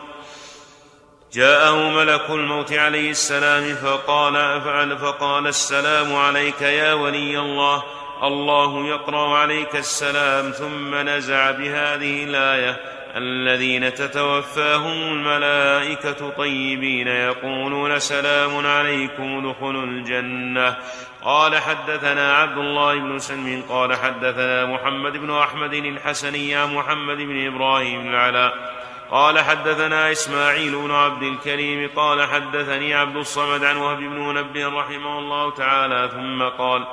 [1.34, 7.84] جاءه ملك الموت عليه السلام فقال أفعل فقال السلام عليك يا ولي الله
[8.24, 19.48] الله يقرأ عليك السلام ثم نزع بهذه الآية الذين تتوفاهم الملائكة طيبين يقولون سلام عليكم
[19.48, 20.78] ادخلوا الجنة.
[21.24, 27.48] قال حدثنا عبد الله بن سلم قال حدثنا محمد بن أحمد الحسني عن محمد بن
[27.48, 28.82] إبراهيم العلاء.
[29.12, 35.20] قال حدثنا إسماعيل بن عبد الكريم قال حدثني عبد الصمد عن وهب بن منبه رحمه
[35.20, 36.86] الله تعالى ثم قال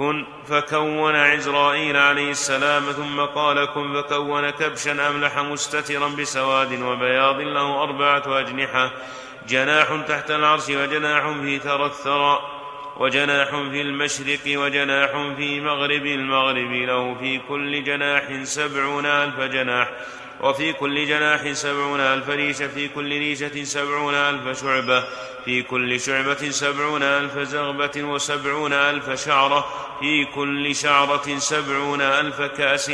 [0.00, 7.82] كن فكون عزرائيل عليه السلام ثم قال كن فكون كبشا أملح مستترا بسواد وبياض له
[7.82, 8.90] أربعة أجنحة
[9.48, 12.38] جناح تحت العرش وجناح في ثرى الثرى
[12.96, 19.90] وجناح في المشرق وجناح في مغرب المغرب له في كل جناح سبعون ألف جناح
[20.40, 25.04] وفي كل جناح سبعون ألف ريشة في كل ريشة سبعون ألف شعبة
[25.44, 29.66] في كل شعبة سبعون ألف زغبة وسبعون ألف شعرة
[30.00, 32.90] في كل شعرة سبعون ألف كأس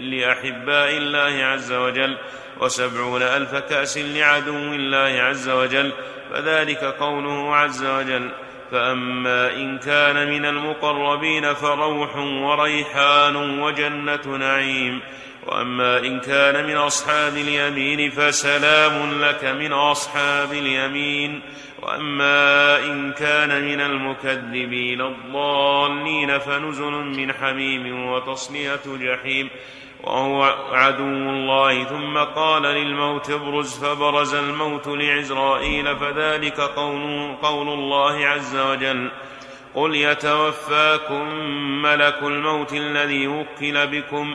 [0.00, 2.16] لأحباء الله عز وجل
[2.60, 5.92] وسبعون ألف كأس لعدو الله عز وجل
[6.30, 8.30] فذلك قوله عز وجل
[8.70, 15.00] فأما إن كان من المقربين فروح وريحان وجنة نعيم.
[15.46, 21.40] وأما إن كان من أصحاب اليمين فسلام لك من أصحاب اليمين
[21.82, 29.48] وأما إن كان من المكذبين الضالين فنزل من حميم وتصلية جحيم
[30.04, 31.84] وهو عدو الله.
[31.84, 39.10] ثم قال للموت ابرز فبرز الموت لعزرائيل فذلك قول, قول الله عز وجل
[39.74, 41.34] قل يتوفاكم
[41.82, 44.34] ملك الموت الذي وكل بكم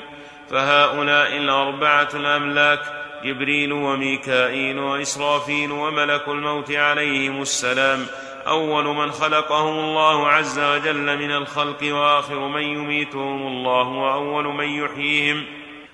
[0.49, 2.79] فهؤلاء الأربعة الأملاك
[3.23, 8.05] جبريل وميكائيل وإسرافيل وملك الموت عليهم السلام.
[8.47, 15.45] أول من خلقهم الله عز وجل من الخلق وآخر من يميتهم الله وأول من يحييهم.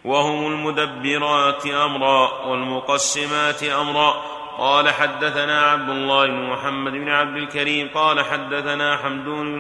[0.06, 8.26] وهم المدبرات أمرا والمقسمات أمرا قال حدثنا عبد الله بن محمد بن عبد الكريم قال
[8.26, 9.59] حدثنا حمدون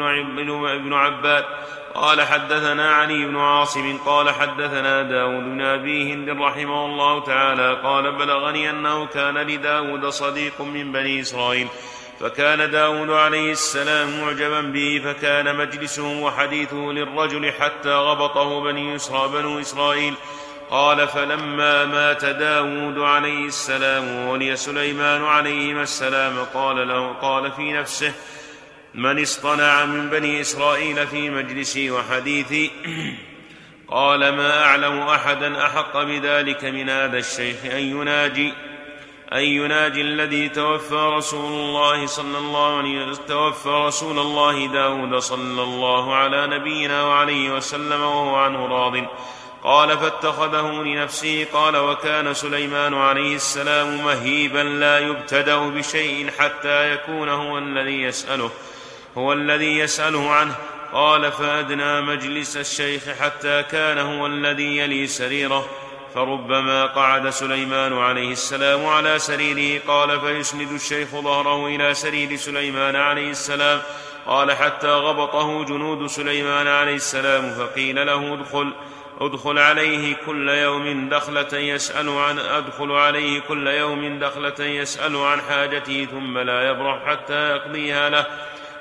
[0.77, 1.45] بن عباد
[1.93, 8.11] قال حدثنا علي بن عاصم قال حدثنا داود بن أبي هند رحمه الله تعالى قال
[8.11, 11.67] بلغني أنه كان لداود صديق من بني إسرائيل
[12.19, 19.59] فكان داود عليه السلام معجبا به فكان مجلسه وحديثه للرجل حتى غبطه بني إسرائيل, بنو
[19.59, 20.13] إسرائيل.
[20.71, 28.13] قال فلما مات داود عليه السلام ولي سليمان عليهما السلام قال له قال في نفسه
[28.95, 32.71] من اصطنع من بني إسرائيل في مجلسي وحديثي؟
[33.91, 37.65] قال ما أعلم أحدا أحق بذلك من هذا الشيخ.
[37.65, 38.53] أن يناجي
[39.33, 46.15] أن يناجي الذي توفى رسول الله صلى الله عليه توفى رسول الله داود صلى الله
[46.15, 49.07] على نبينا وعليه وسلم وهو عنه راضٍ.
[49.63, 57.57] قال فاتخذه لنفسه قال وكان سليمان عليه السلام مهيبا لا يبتدأ بشيء حتى يكون هو
[57.57, 58.51] الذي يسأله
[59.17, 60.55] هو الذي يسأله عنه.
[60.93, 65.69] قال فأدنى مجلس الشيخ حتى كان هو الذي يلي سريره.
[66.15, 73.29] فربما قعد سليمان عليه السلام على سريره قال فيسند الشيخ ظهره إلى سرير سليمان عليه
[73.29, 73.81] السلام.
[74.27, 78.73] قال حتى غبطه جنود سليمان عليه السلام فقيل له ادخل.
[79.21, 86.07] أدخل عليه كل يوم دخلة يسأل عن أدخل عليه كل يوم دخلة يسأل عن حاجته
[86.11, 88.25] ثم لا يبرح حتى يقضيها له.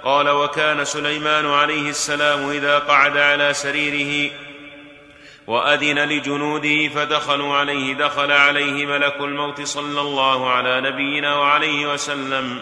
[0.05, 4.30] قال وكان سليمان عليه السلام إذا قعد على سريره
[5.47, 12.59] وأذن لجنوده فدخلوا عليه دخل عليه ملك الموت صلى الله على نبينا وعليه وسلم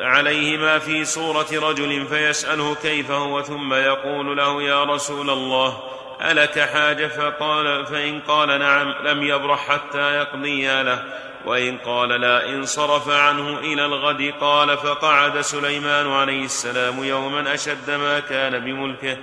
[0.00, 5.80] عليه ما في صورة رجل فيسأله كيف هو ثم يقول له يا رسول الله
[6.22, 11.04] ألك حاجة؟ فقال فإن قال نعم لم يبرح حتى يقضيها له.
[11.46, 18.20] وإن قال لا انصرف عنه إلى الغد قال فقعد سليمان عليه السلام يوما أشد ما
[18.20, 19.16] كان بملكه.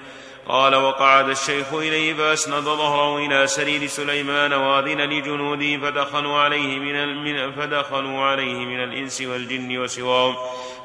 [0.48, 8.22] قال وقعد الشيخ إليه فأسند ظهره إلى سرير سليمان واذن لجنوده فدخلوا عليه من فدخلوا
[8.24, 10.36] عليه من الإنس والجن وسواهم.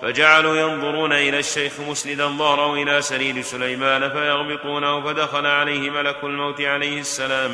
[0.03, 7.01] فجعلوا ينظرون إلى الشيخ مسندا ظهره إلى سرير سليمان فيغبطونه فدخل عليه ملك الموت عليه
[7.01, 7.51] السلام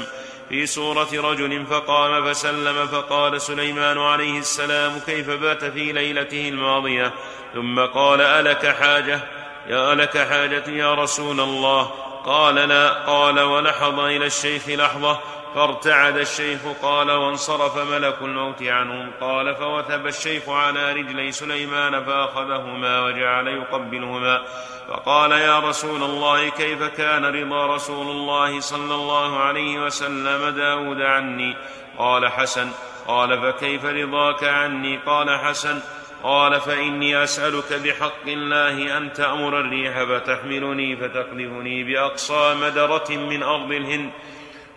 [0.48, 7.12] في صورة رجل فقام فسلم فقال سليمان عليه السلام كيف بات في ليلته الماضية؟
[7.54, 9.20] ثم قال ألك حاجة؟
[9.68, 11.82] يا لك حاجة يا رسول الله.
[12.24, 12.88] قال لا.
[12.88, 15.18] قال ولحظ إلى الشيخ لحظة
[15.58, 19.10] فارتعد الشيخ قال وانصرف ملك الموت عنهم.
[19.20, 24.42] قال فوثب الشيخ على رجلي سليمان فأخذهما وجعل يقبلهما.
[24.88, 31.56] فقال يا رسول الله كيف كان رضا رسول الله صلى الله عليه وسلم داود عني؟
[31.98, 32.70] قال حسن.
[33.06, 35.80] قال فكيف رضاك عني؟ قال حسن.
[36.22, 44.10] قال فإني أسألك بحق الله أن تأمر الريح فتحملني فتقذفني بأقصى مدرة من أرض الهند.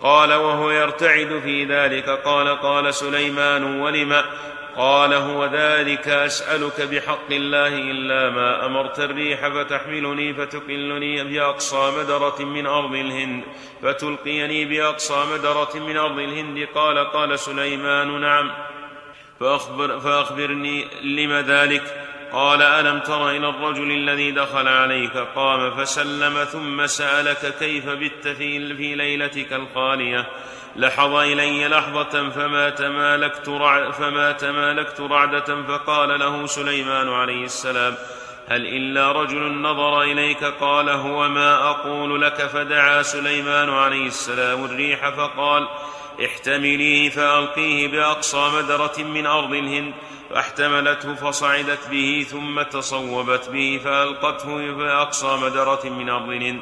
[0.03, 2.09] قال وهو يرتعد في ذلك.
[2.09, 4.23] قال قال سليمان ولم؟
[4.77, 12.67] قال هو ذلك أسألك بحق الله إلا ما أمرت الريح فتحملني فتقلني بأقصى مدرة من
[12.67, 13.43] أرض الهند
[13.83, 16.67] فتلقيني بأقصى مدرة من أرض الهند.
[16.75, 18.51] قال قال سليمان نعم
[19.39, 22.00] فأخبر فأخبرني لم ذلك؟
[22.33, 28.95] قال ألم تر إلى الرجل الذي دخل عليك قام فسلم ثم سألك كيف بت في,
[28.95, 30.27] ليلتك الخالية؟
[30.75, 37.95] لحظ إلي لحظة فما تمالكت, رع فما تمالكت رعدة فقال له سليمان عليه السلام
[38.47, 42.47] هل إلا رجل نظر إليك؟ قال هو ما أقول لك.
[42.47, 45.67] فدعا سليمان عليه السلام الريح فقال
[46.25, 49.93] احتمليه فألقيه بأقصى مدرة من أرض الهند
[50.29, 56.59] فاحتملته فصعدت به ثم تصوبت به فألقته بأقصى مدرة من أرض الهند.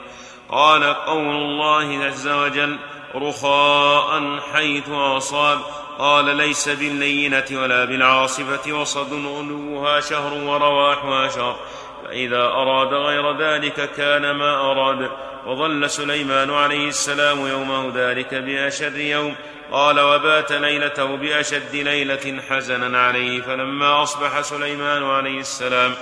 [0.50, 2.78] قال قول الله عز وجل
[3.16, 5.60] رخاء حيث أصاب.
[6.00, 11.60] قال ليس باللينة ولا بالعاصفة وصد غلوها شهر ورواحها شهر.
[12.04, 15.12] فإذا أراد غير ذلك كان ما أراد.
[15.46, 19.36] وظل سليمان عليه السلام يومه ذلك بأشد يوم.
[19.72, 25.94] قال وبات ليلته بأشد ليلة حزنا عليه فلما أصبح سليمان عليه السلام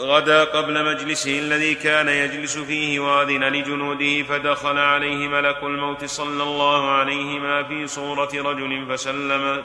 [0.00, 6.90] غدا قبل مجلسه الذي كان يجلس فيه واذن لجنوده فدخل عليه ملك الموت صلى الله
[6.90, 9.62] عليه ما في صورة رجل فسلم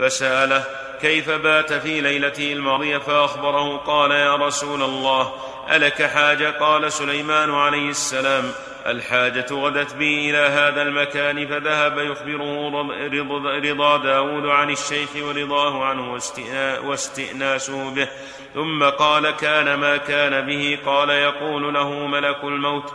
[0.00, 0.64] فسأله
[1.00, 5.32] كيف بات في ليلته الماضية فأخبره؟ قال يا رسول الله
[5.70, 8.52] ألك حاجة؟ قال سليمان عليه السلام
[8.86, 12.70] الحاجة غدت بي إلى هذا المكان فذهب يخبره
[13.70, 16.12] رضا داود عن الشيخ ورضاه عنه
[16.84, 18.08] واستئناسه به.
[18.54, 20.78] ثم قال كان ما كان به.
[20.86, 22.94] قال يقول له ملك الموت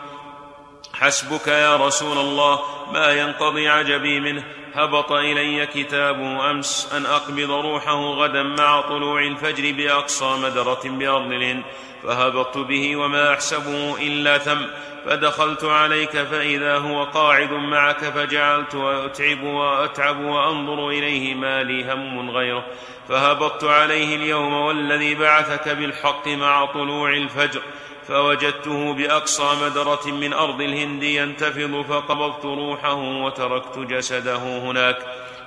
[0.94, 2.60] حسبك يا رسول الله
[2.94, 4.44] ما ينقضي عجبي منه.
[4.76, 11.64] هبط إلي كتابه أمس أن أقبض روحه غدا مع طلوع الفجر بأقصى مدرة بارض الهند
[12.04, 14.66] فهبطت به وما أحسبه إلا ثم
[15.06, 22.66] فدخلت عليك فإذا هو قاعد معك فجعلت أتعب وأتعب وأنظر إليه ما لي هم غيره
[23.10, 27.62] فهبطت عليه اليوم والذي بعثك بالحق مع طلوع الفجر.
[28.08, 34.98] فوجدته بأقصى مدرة من أرض الهند ينتفض فقبضت روحه وتركت جسده هناك.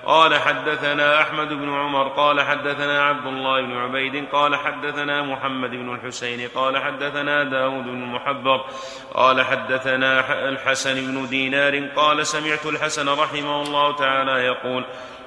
[0.07, 5.95] قال حدثنا أحمد بن عمر قال حدثنا عبد الله بن عبيد قال حدثنا محمد بن
[5.95, 8.65] الحسين قال حدثنا داود بن محبر
[9.15, 14.85] قال حدثنا الحسن بن دينار قال سمعت الحسن رحمه الله تعالى يقول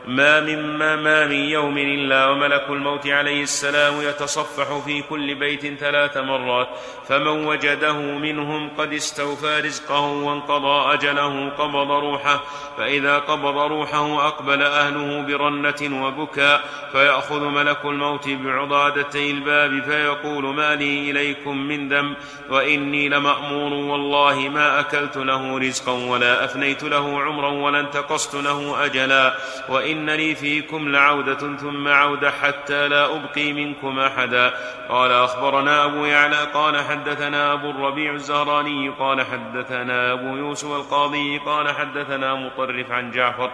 [0.07, 6.17] ما من ما من يوم إلا وملك الموت عليه السلام يتصفح في كل بيت ثلاث
[6.17, 6.67] مرات
[7.07, 12.43] فمن وجده منهم قد استوفى رزقه وانقضى أجله قبض روحه
[12.77, 21.11] فإذا قبض روحه أقبل أهله برنة وبكاء فيأخذ ملك الموت بعضادتي الباب فيقول ما لي
[21.11, 22.15] إليكم من ذنب
[22.49, 29.33] وإني لمأمور والله ما أكلت له رزقا ولا أفنيت له عمرا ولا انتقصت له أجلا
[29.69, 34.53] وإن لي فيكم لعودة ثم عودة حتى لا أبقي منكم أحدا.
[34.89, 41.69] قال أخبرنا أبو يعلى قال حدثنا أبو الربيع الزهراني قال حدثنا أبو يوسف القاضي قال
[41.69, 43.51] حدثنا مطرف عن جعفر.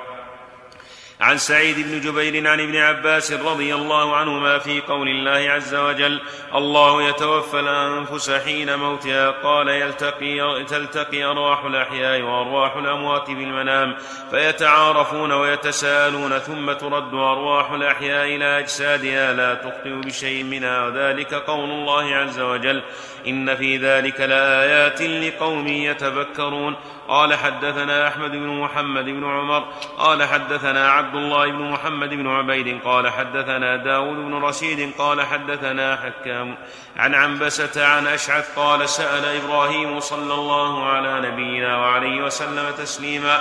[1.21, 6.21] عن سعيد بن جبير عن ابن عباس رضي الله عنهما في قول الله عز وجل
[6.55, 13.95] الله يتوفى الأنفس حين موتها قال يلتقي تلتقي أرواح الأحياء وأرواح الأموات في المنام
[14.31, 22.15] فيتعارفون ويتساءلون ثم ترد أرواح الأحياء إلى اجسادها لا تخطئ بشيء منها وذلك قول الله
[22.15, 22.83] عز وجل
[23.27, 26.75] إن في ذلك لآيات لقوم يتفكرون
[27.07, 32.81] قال حدثنا أحمد بن محمد بن عمر قال حدثنا عبد الله بن محمد بن عبيد
[32.85, 36.57] قال حدثنا داود بن رشيد قال حدثنا حكام.
[36.97, 43.39] عن عنبسة عن أشعث قال سأل إبراهيم صلى الله على نبينا وعليه وسلم تسليما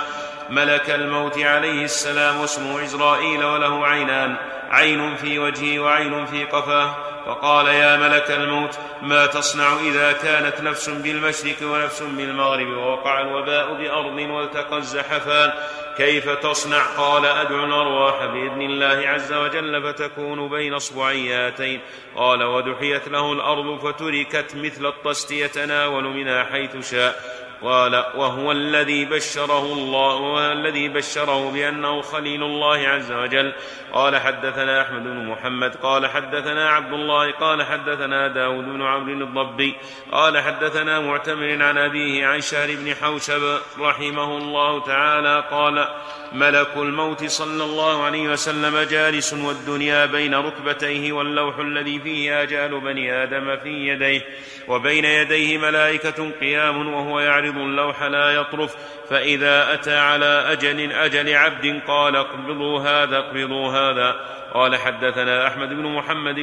[0.49, 4.35] ملك الموت عليه السلام اسمه إزرائيل وله عينان.
[4.69, 6.95] عين في وجهه وعين في قفاه.
[7.25, 14.29] فقال يا ملك الموت ما تصنع إذا كانت نفس بالمشرق ونفس بالمغرب؟ ووقع الوباء بأرض
[14.29, 15.53] والتقى الزحفان
[15.97, 21.81] كيف تصنع؟ قال أدعو الأرواح بإذن الله عز وجل فتكون بين أصبعياتين.
[22.15, 27.46] قال ودحيت له الأرض فتركت مثل الطست يتناول منها حيث شاء.
[27.61, 33.53] قال وهو الذي بشره الله وهو الذي بشره بأنه خليل الله عز وجل.
[33.93, 35.75] قال حدثنا أحمد بن محمد.
[35.75, 37.31] قال حدثنا عبد الله.
[37.31, 39.75] قال حدثنا داود بن عمرو الضبي.
[40.11, 43.41] قال حدثنا معتمر عن أبيه عن شهر بن حوشب
[43.79, 45.43] رحمه الله تعالى.
[45.51, 45.87] قال
[46.33, 53.23] ملك الموت صلى الله عليه وسلم جالس والدنيا بين ركبتيه واللوح الذي فيه آجال بني
[53.23, 54.21] آدم في يديه
[54.67, 58.75] وبين يديه ملائكة قيام وهو يعرض اللوح لا يطرف
[59.09, 64.15] فإذا أتى على أجل أجل عبد قال اقبضوا هذا اقبضوا هذا.
[64.53, 66.35] قال حدثنا أحمد بن محمد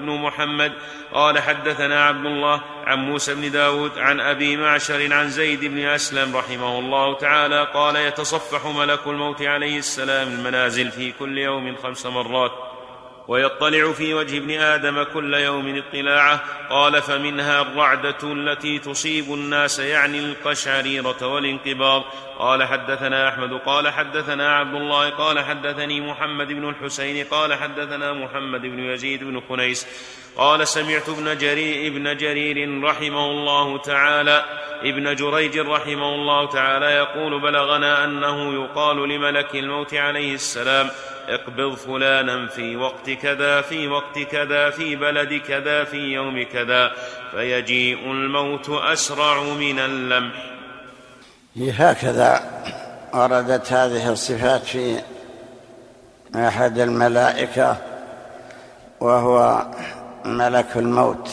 [0.00, 0.72] بن محمد
[1.12, 6.36] قال حدثنا عبد الله عن موسى بن داود عن أبي معشر عن زيد بن أسلم
[6.36, 12.67] رحمه الله تعالى قال يتصفح ملك الموت عليه السلام المنازل في كل يوم خمس مرات.
[13.28, 16.44] ويطلع في وجه ابن آدم كل يوم اطلاعه.
[16.70, 22.02] قال فمنها الرعدة التي تصيب الناس يعني القشعريره والانقباض.
[22.38, 23.52] قال حدثنا أحمد.
[23.52, 25.10] قال حدثنا عبد الله.
[25.10, 27.24] قال حدثني محمد بن الحسين.
[27.24, 29.86] قال حدثنا محمد بن يزيد بن خنيس.
[30.36, 34.44] قال سمعت ابن جرير ابن جرير رحمه الله تعالى.
[34.82, 40.90] ابن جريج رحمه الله تعالى يقول بلغنا أنه يقال لملك الموت عليه السلام.
[41.28, 46.92] اقبض فلانا في وقت كذا في وقت كذا في بلد كذا في يوم كذا
[47.30, 50.58] فيجيء الموت أسرع من اللمح
[51.56, 52.42] هكذا
[53.14, 55.00] وردت هذه الصفات في
[56.36, 57.76] أحد الملائكة
[59.00, 59.66] وهو
[60.24, 61.30] ملك الموت.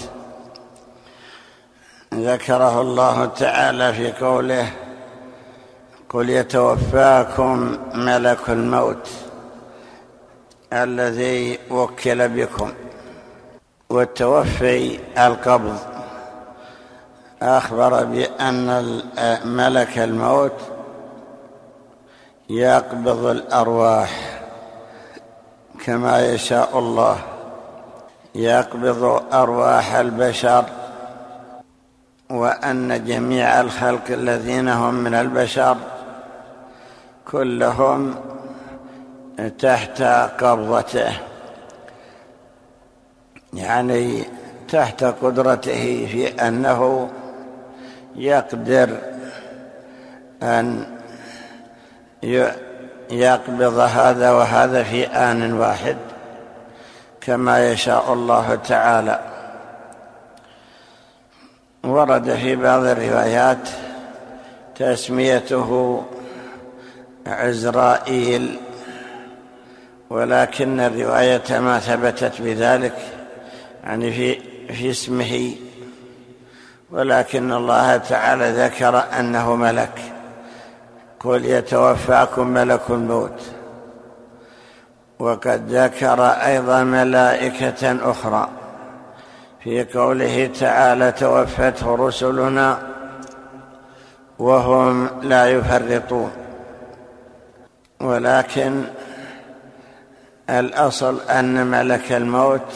[2.13, 4.71] ذكره الله تعالى في قوله
[6.09, 9.09] قل يتوفاكم ملك الموت.
[10.83, 12.73] الذي وكل بكم.
[13.89, 15.77] والتوفي القبض.
[17.41, 19.01] أخبر بأن
[19.45, 20.59] ملك الموت
[22.49, 24.41] يقبض الأرواح
[25.85, 27.17] كما يشاء الله.
[28.35, 30.65] يقبض أرواح البشر.
[32.29, 35.77] وأن جميع الخلق الذين هم من البشر
[37.31, 38.15] كلهم
[39.59, 40.01] تحت
[40.41, 41.17] قبضته.
[43.53, 44.23] يعني
[44.69, 47.09] تحت قدرته في أنه
[48.15, 48.97] يقدر
[50.43, 50.85] أن
[53.11, 55.97] يقبض هذا وهذا في آن واحد
[57.21, 59.19] كما يشاء الله تعالى.
[61.83, 63.69] ورد في بعض الروايات
[64.75, 66.03] تسميته
[67.27, 68.59] عزرائيل.
[70.09, 72.95] ولكن الرواية ما ثبتت بذلك
[73.83, 74.39] يعني في
[74.73, 75.55] في اسمه
[76.91, 79.99] ولكن الله تعالى ذكر أنه ملك.
[81.19, 83.41] قل يتوفاكم ملك الموت.
[85.19, 88.49] وقد ذكر أيضا ملائكة أخرى
[89.63, 92.79] في قوله تعالى توفته رسلنا
[94.39, 96.31] وهم لا يفرطون.
[98.01, 98.83] ولكن
[100.49, 102.73] الأصل أن ملك الموت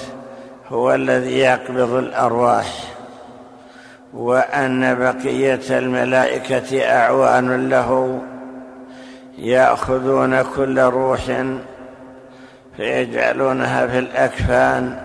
[0.70, 2.68] هو الذي يقبض الأرواح
[4.14, 8.22] وأن بقية الملائكة أعوان له
[9.38, 11.22] يأخذون كل روح
[12.78, 15.02] فيجعلونها في الأكفان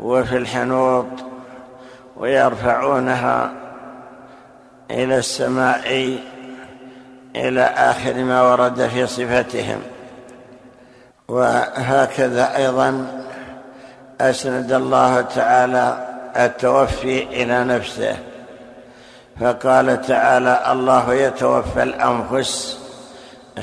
[0.00, 1.06] وفي الحنوط
[2.16, 3.52] ويرفعونها
[4.90, 6.18] إلى السماء
[7.36, 9.80] إلى آخر ما ورد في صفتهم.
[11.28, 13.06] وهكذا أيضا
[14.20, 16.06] أسند الله تعالى
[16.36, 18.16] التوفي إلى نفسه.
[19.40, 22.78] فقال تعالى الله يتوفى الأنفس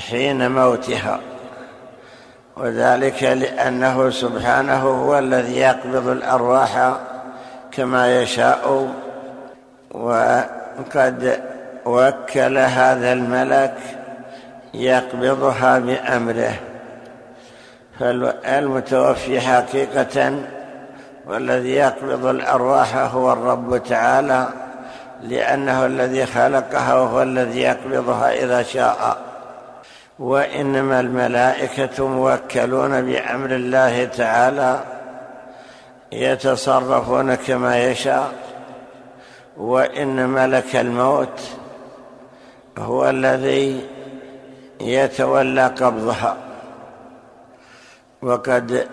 [0.10, 1.20] حين موتها.
[2.58, 6.94] وذلك لأنه سبحانه هو الذي يقبض الأرواح
[7.72, 8.88] كما يشاء.
[9.92, 11.42] وقد
[11.86, 13.78] وكل هذا الملك
[14.74, 16.54] يقبضها بأمره.
[18.00, 20.36] فالمتوفي حقيقة
[21.28, 24.48] والذي يقبض الأرواح هو الرب تعالى
[25.24, 29.18] لأنه الذي خلقها وهو الذي يقبضها إذا شاء.
[30.20, 34.80] وإنما الملائكة موكلون بأمر الله تعالى
[36.12, 38.32] يتصرفون كما يشاء.
[39.58, 41.42] وإن ملك الموت
[42.78, 43.82] هو الذي
[44.82, 46.38] يتولى قبضها.
[48.22, 48.88] وقد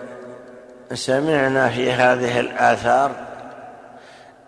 [0.93, 3.11] سمعنا في هذه الآثار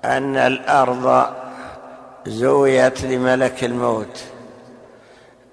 [0.05, 1.25] أن الأرض
[2.27, 4.23] زويت لملك الموت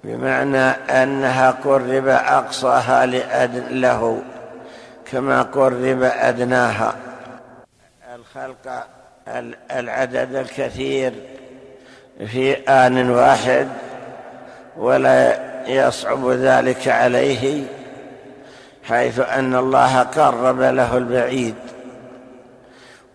[0.03, 0.65] بمعنى
[1.03, 4.21] أنها قرب أقصاها له
[5.11, 6.95] كما قرب أدناها.
[8.15, 8.85] الخلق
[9.71, 11.13] العدد الكثير
[12.27, 13.67] في آن واحد
[14.77, 17.78] ولا يصعب ذلك عليه.
[18.89, 21.55] حيث أن الله قرب له البعيد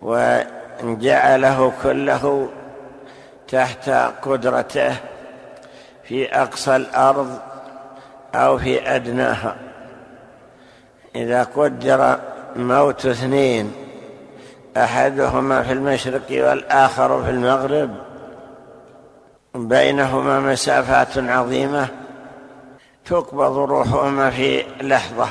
[0.01, 2.49] وجعله كله
[3.47, 3.89] تحت
[4.21, 4.95] قدرته
[6.03, 7.39] في أقصى الأرض
[8.35, 9.55] أو في أدناها.
[11.15, 12.19] إذا قدر
[12.55, 13.71] موت اثنين
[14.77, 17.95] أحدهما في المشرق والآخر في المغرب
[19.55, 21.87] بينهما مسافات عظيمة
[23.05, 25.27] تقبض روحهما في لحظة.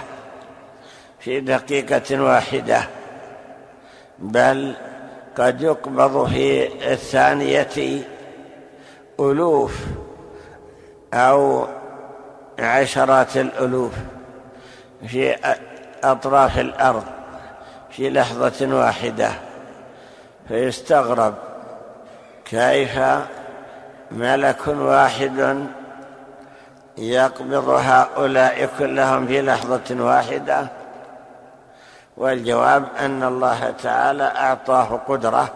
[1.24, 2.80] في دقيقة واحدة.
[4.18, 4.74] بل
[5.36, 8.02] قد يقبض في الثانية
[9.20, 9.84] ألوف
[11.14, 11.66] أو
[12.58, 13.92] عشرات الألوف
[15.06, 15.36] في
[16.04, 17.04] أطراف الأرض
[17.90, 19.30] في لحظة واحدة.
[20.48, 21.34] فيستغرب
[22.44, 22.98] كيف
[24.10, 25.66] ملك واحد
[26.98, 30.83] يقبض هؤلاء كلهم في لحظة واحدة؟
[32.16, 35.48] والجواب أن الله تعالى أعطاه قدرة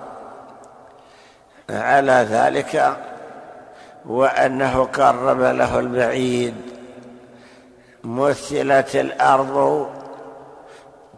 [1.70, 2.96] على ذلك
[4.06, 6.54] وأنه قرب له البعيد.
[8.04, 9.88] مثلت الأرض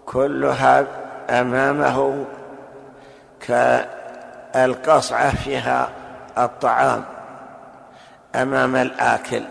[0.07, 0.87] كلها
[1.31, 2.25] أمامه
[3.41, 5.89] كالقصعة فيها
[6.39, 7.05] الطعام
[8.35, 9.43] أمام الآكل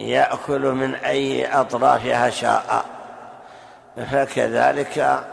[0.00, 2.84] يأكل من أي أطرافها شاء.
[3.96, 5.24] فكذلك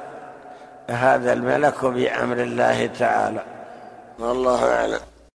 [0.89, 3.43] هذا الملك بأمر الله تعالى.
[4.19, 4.99] والله أعلم.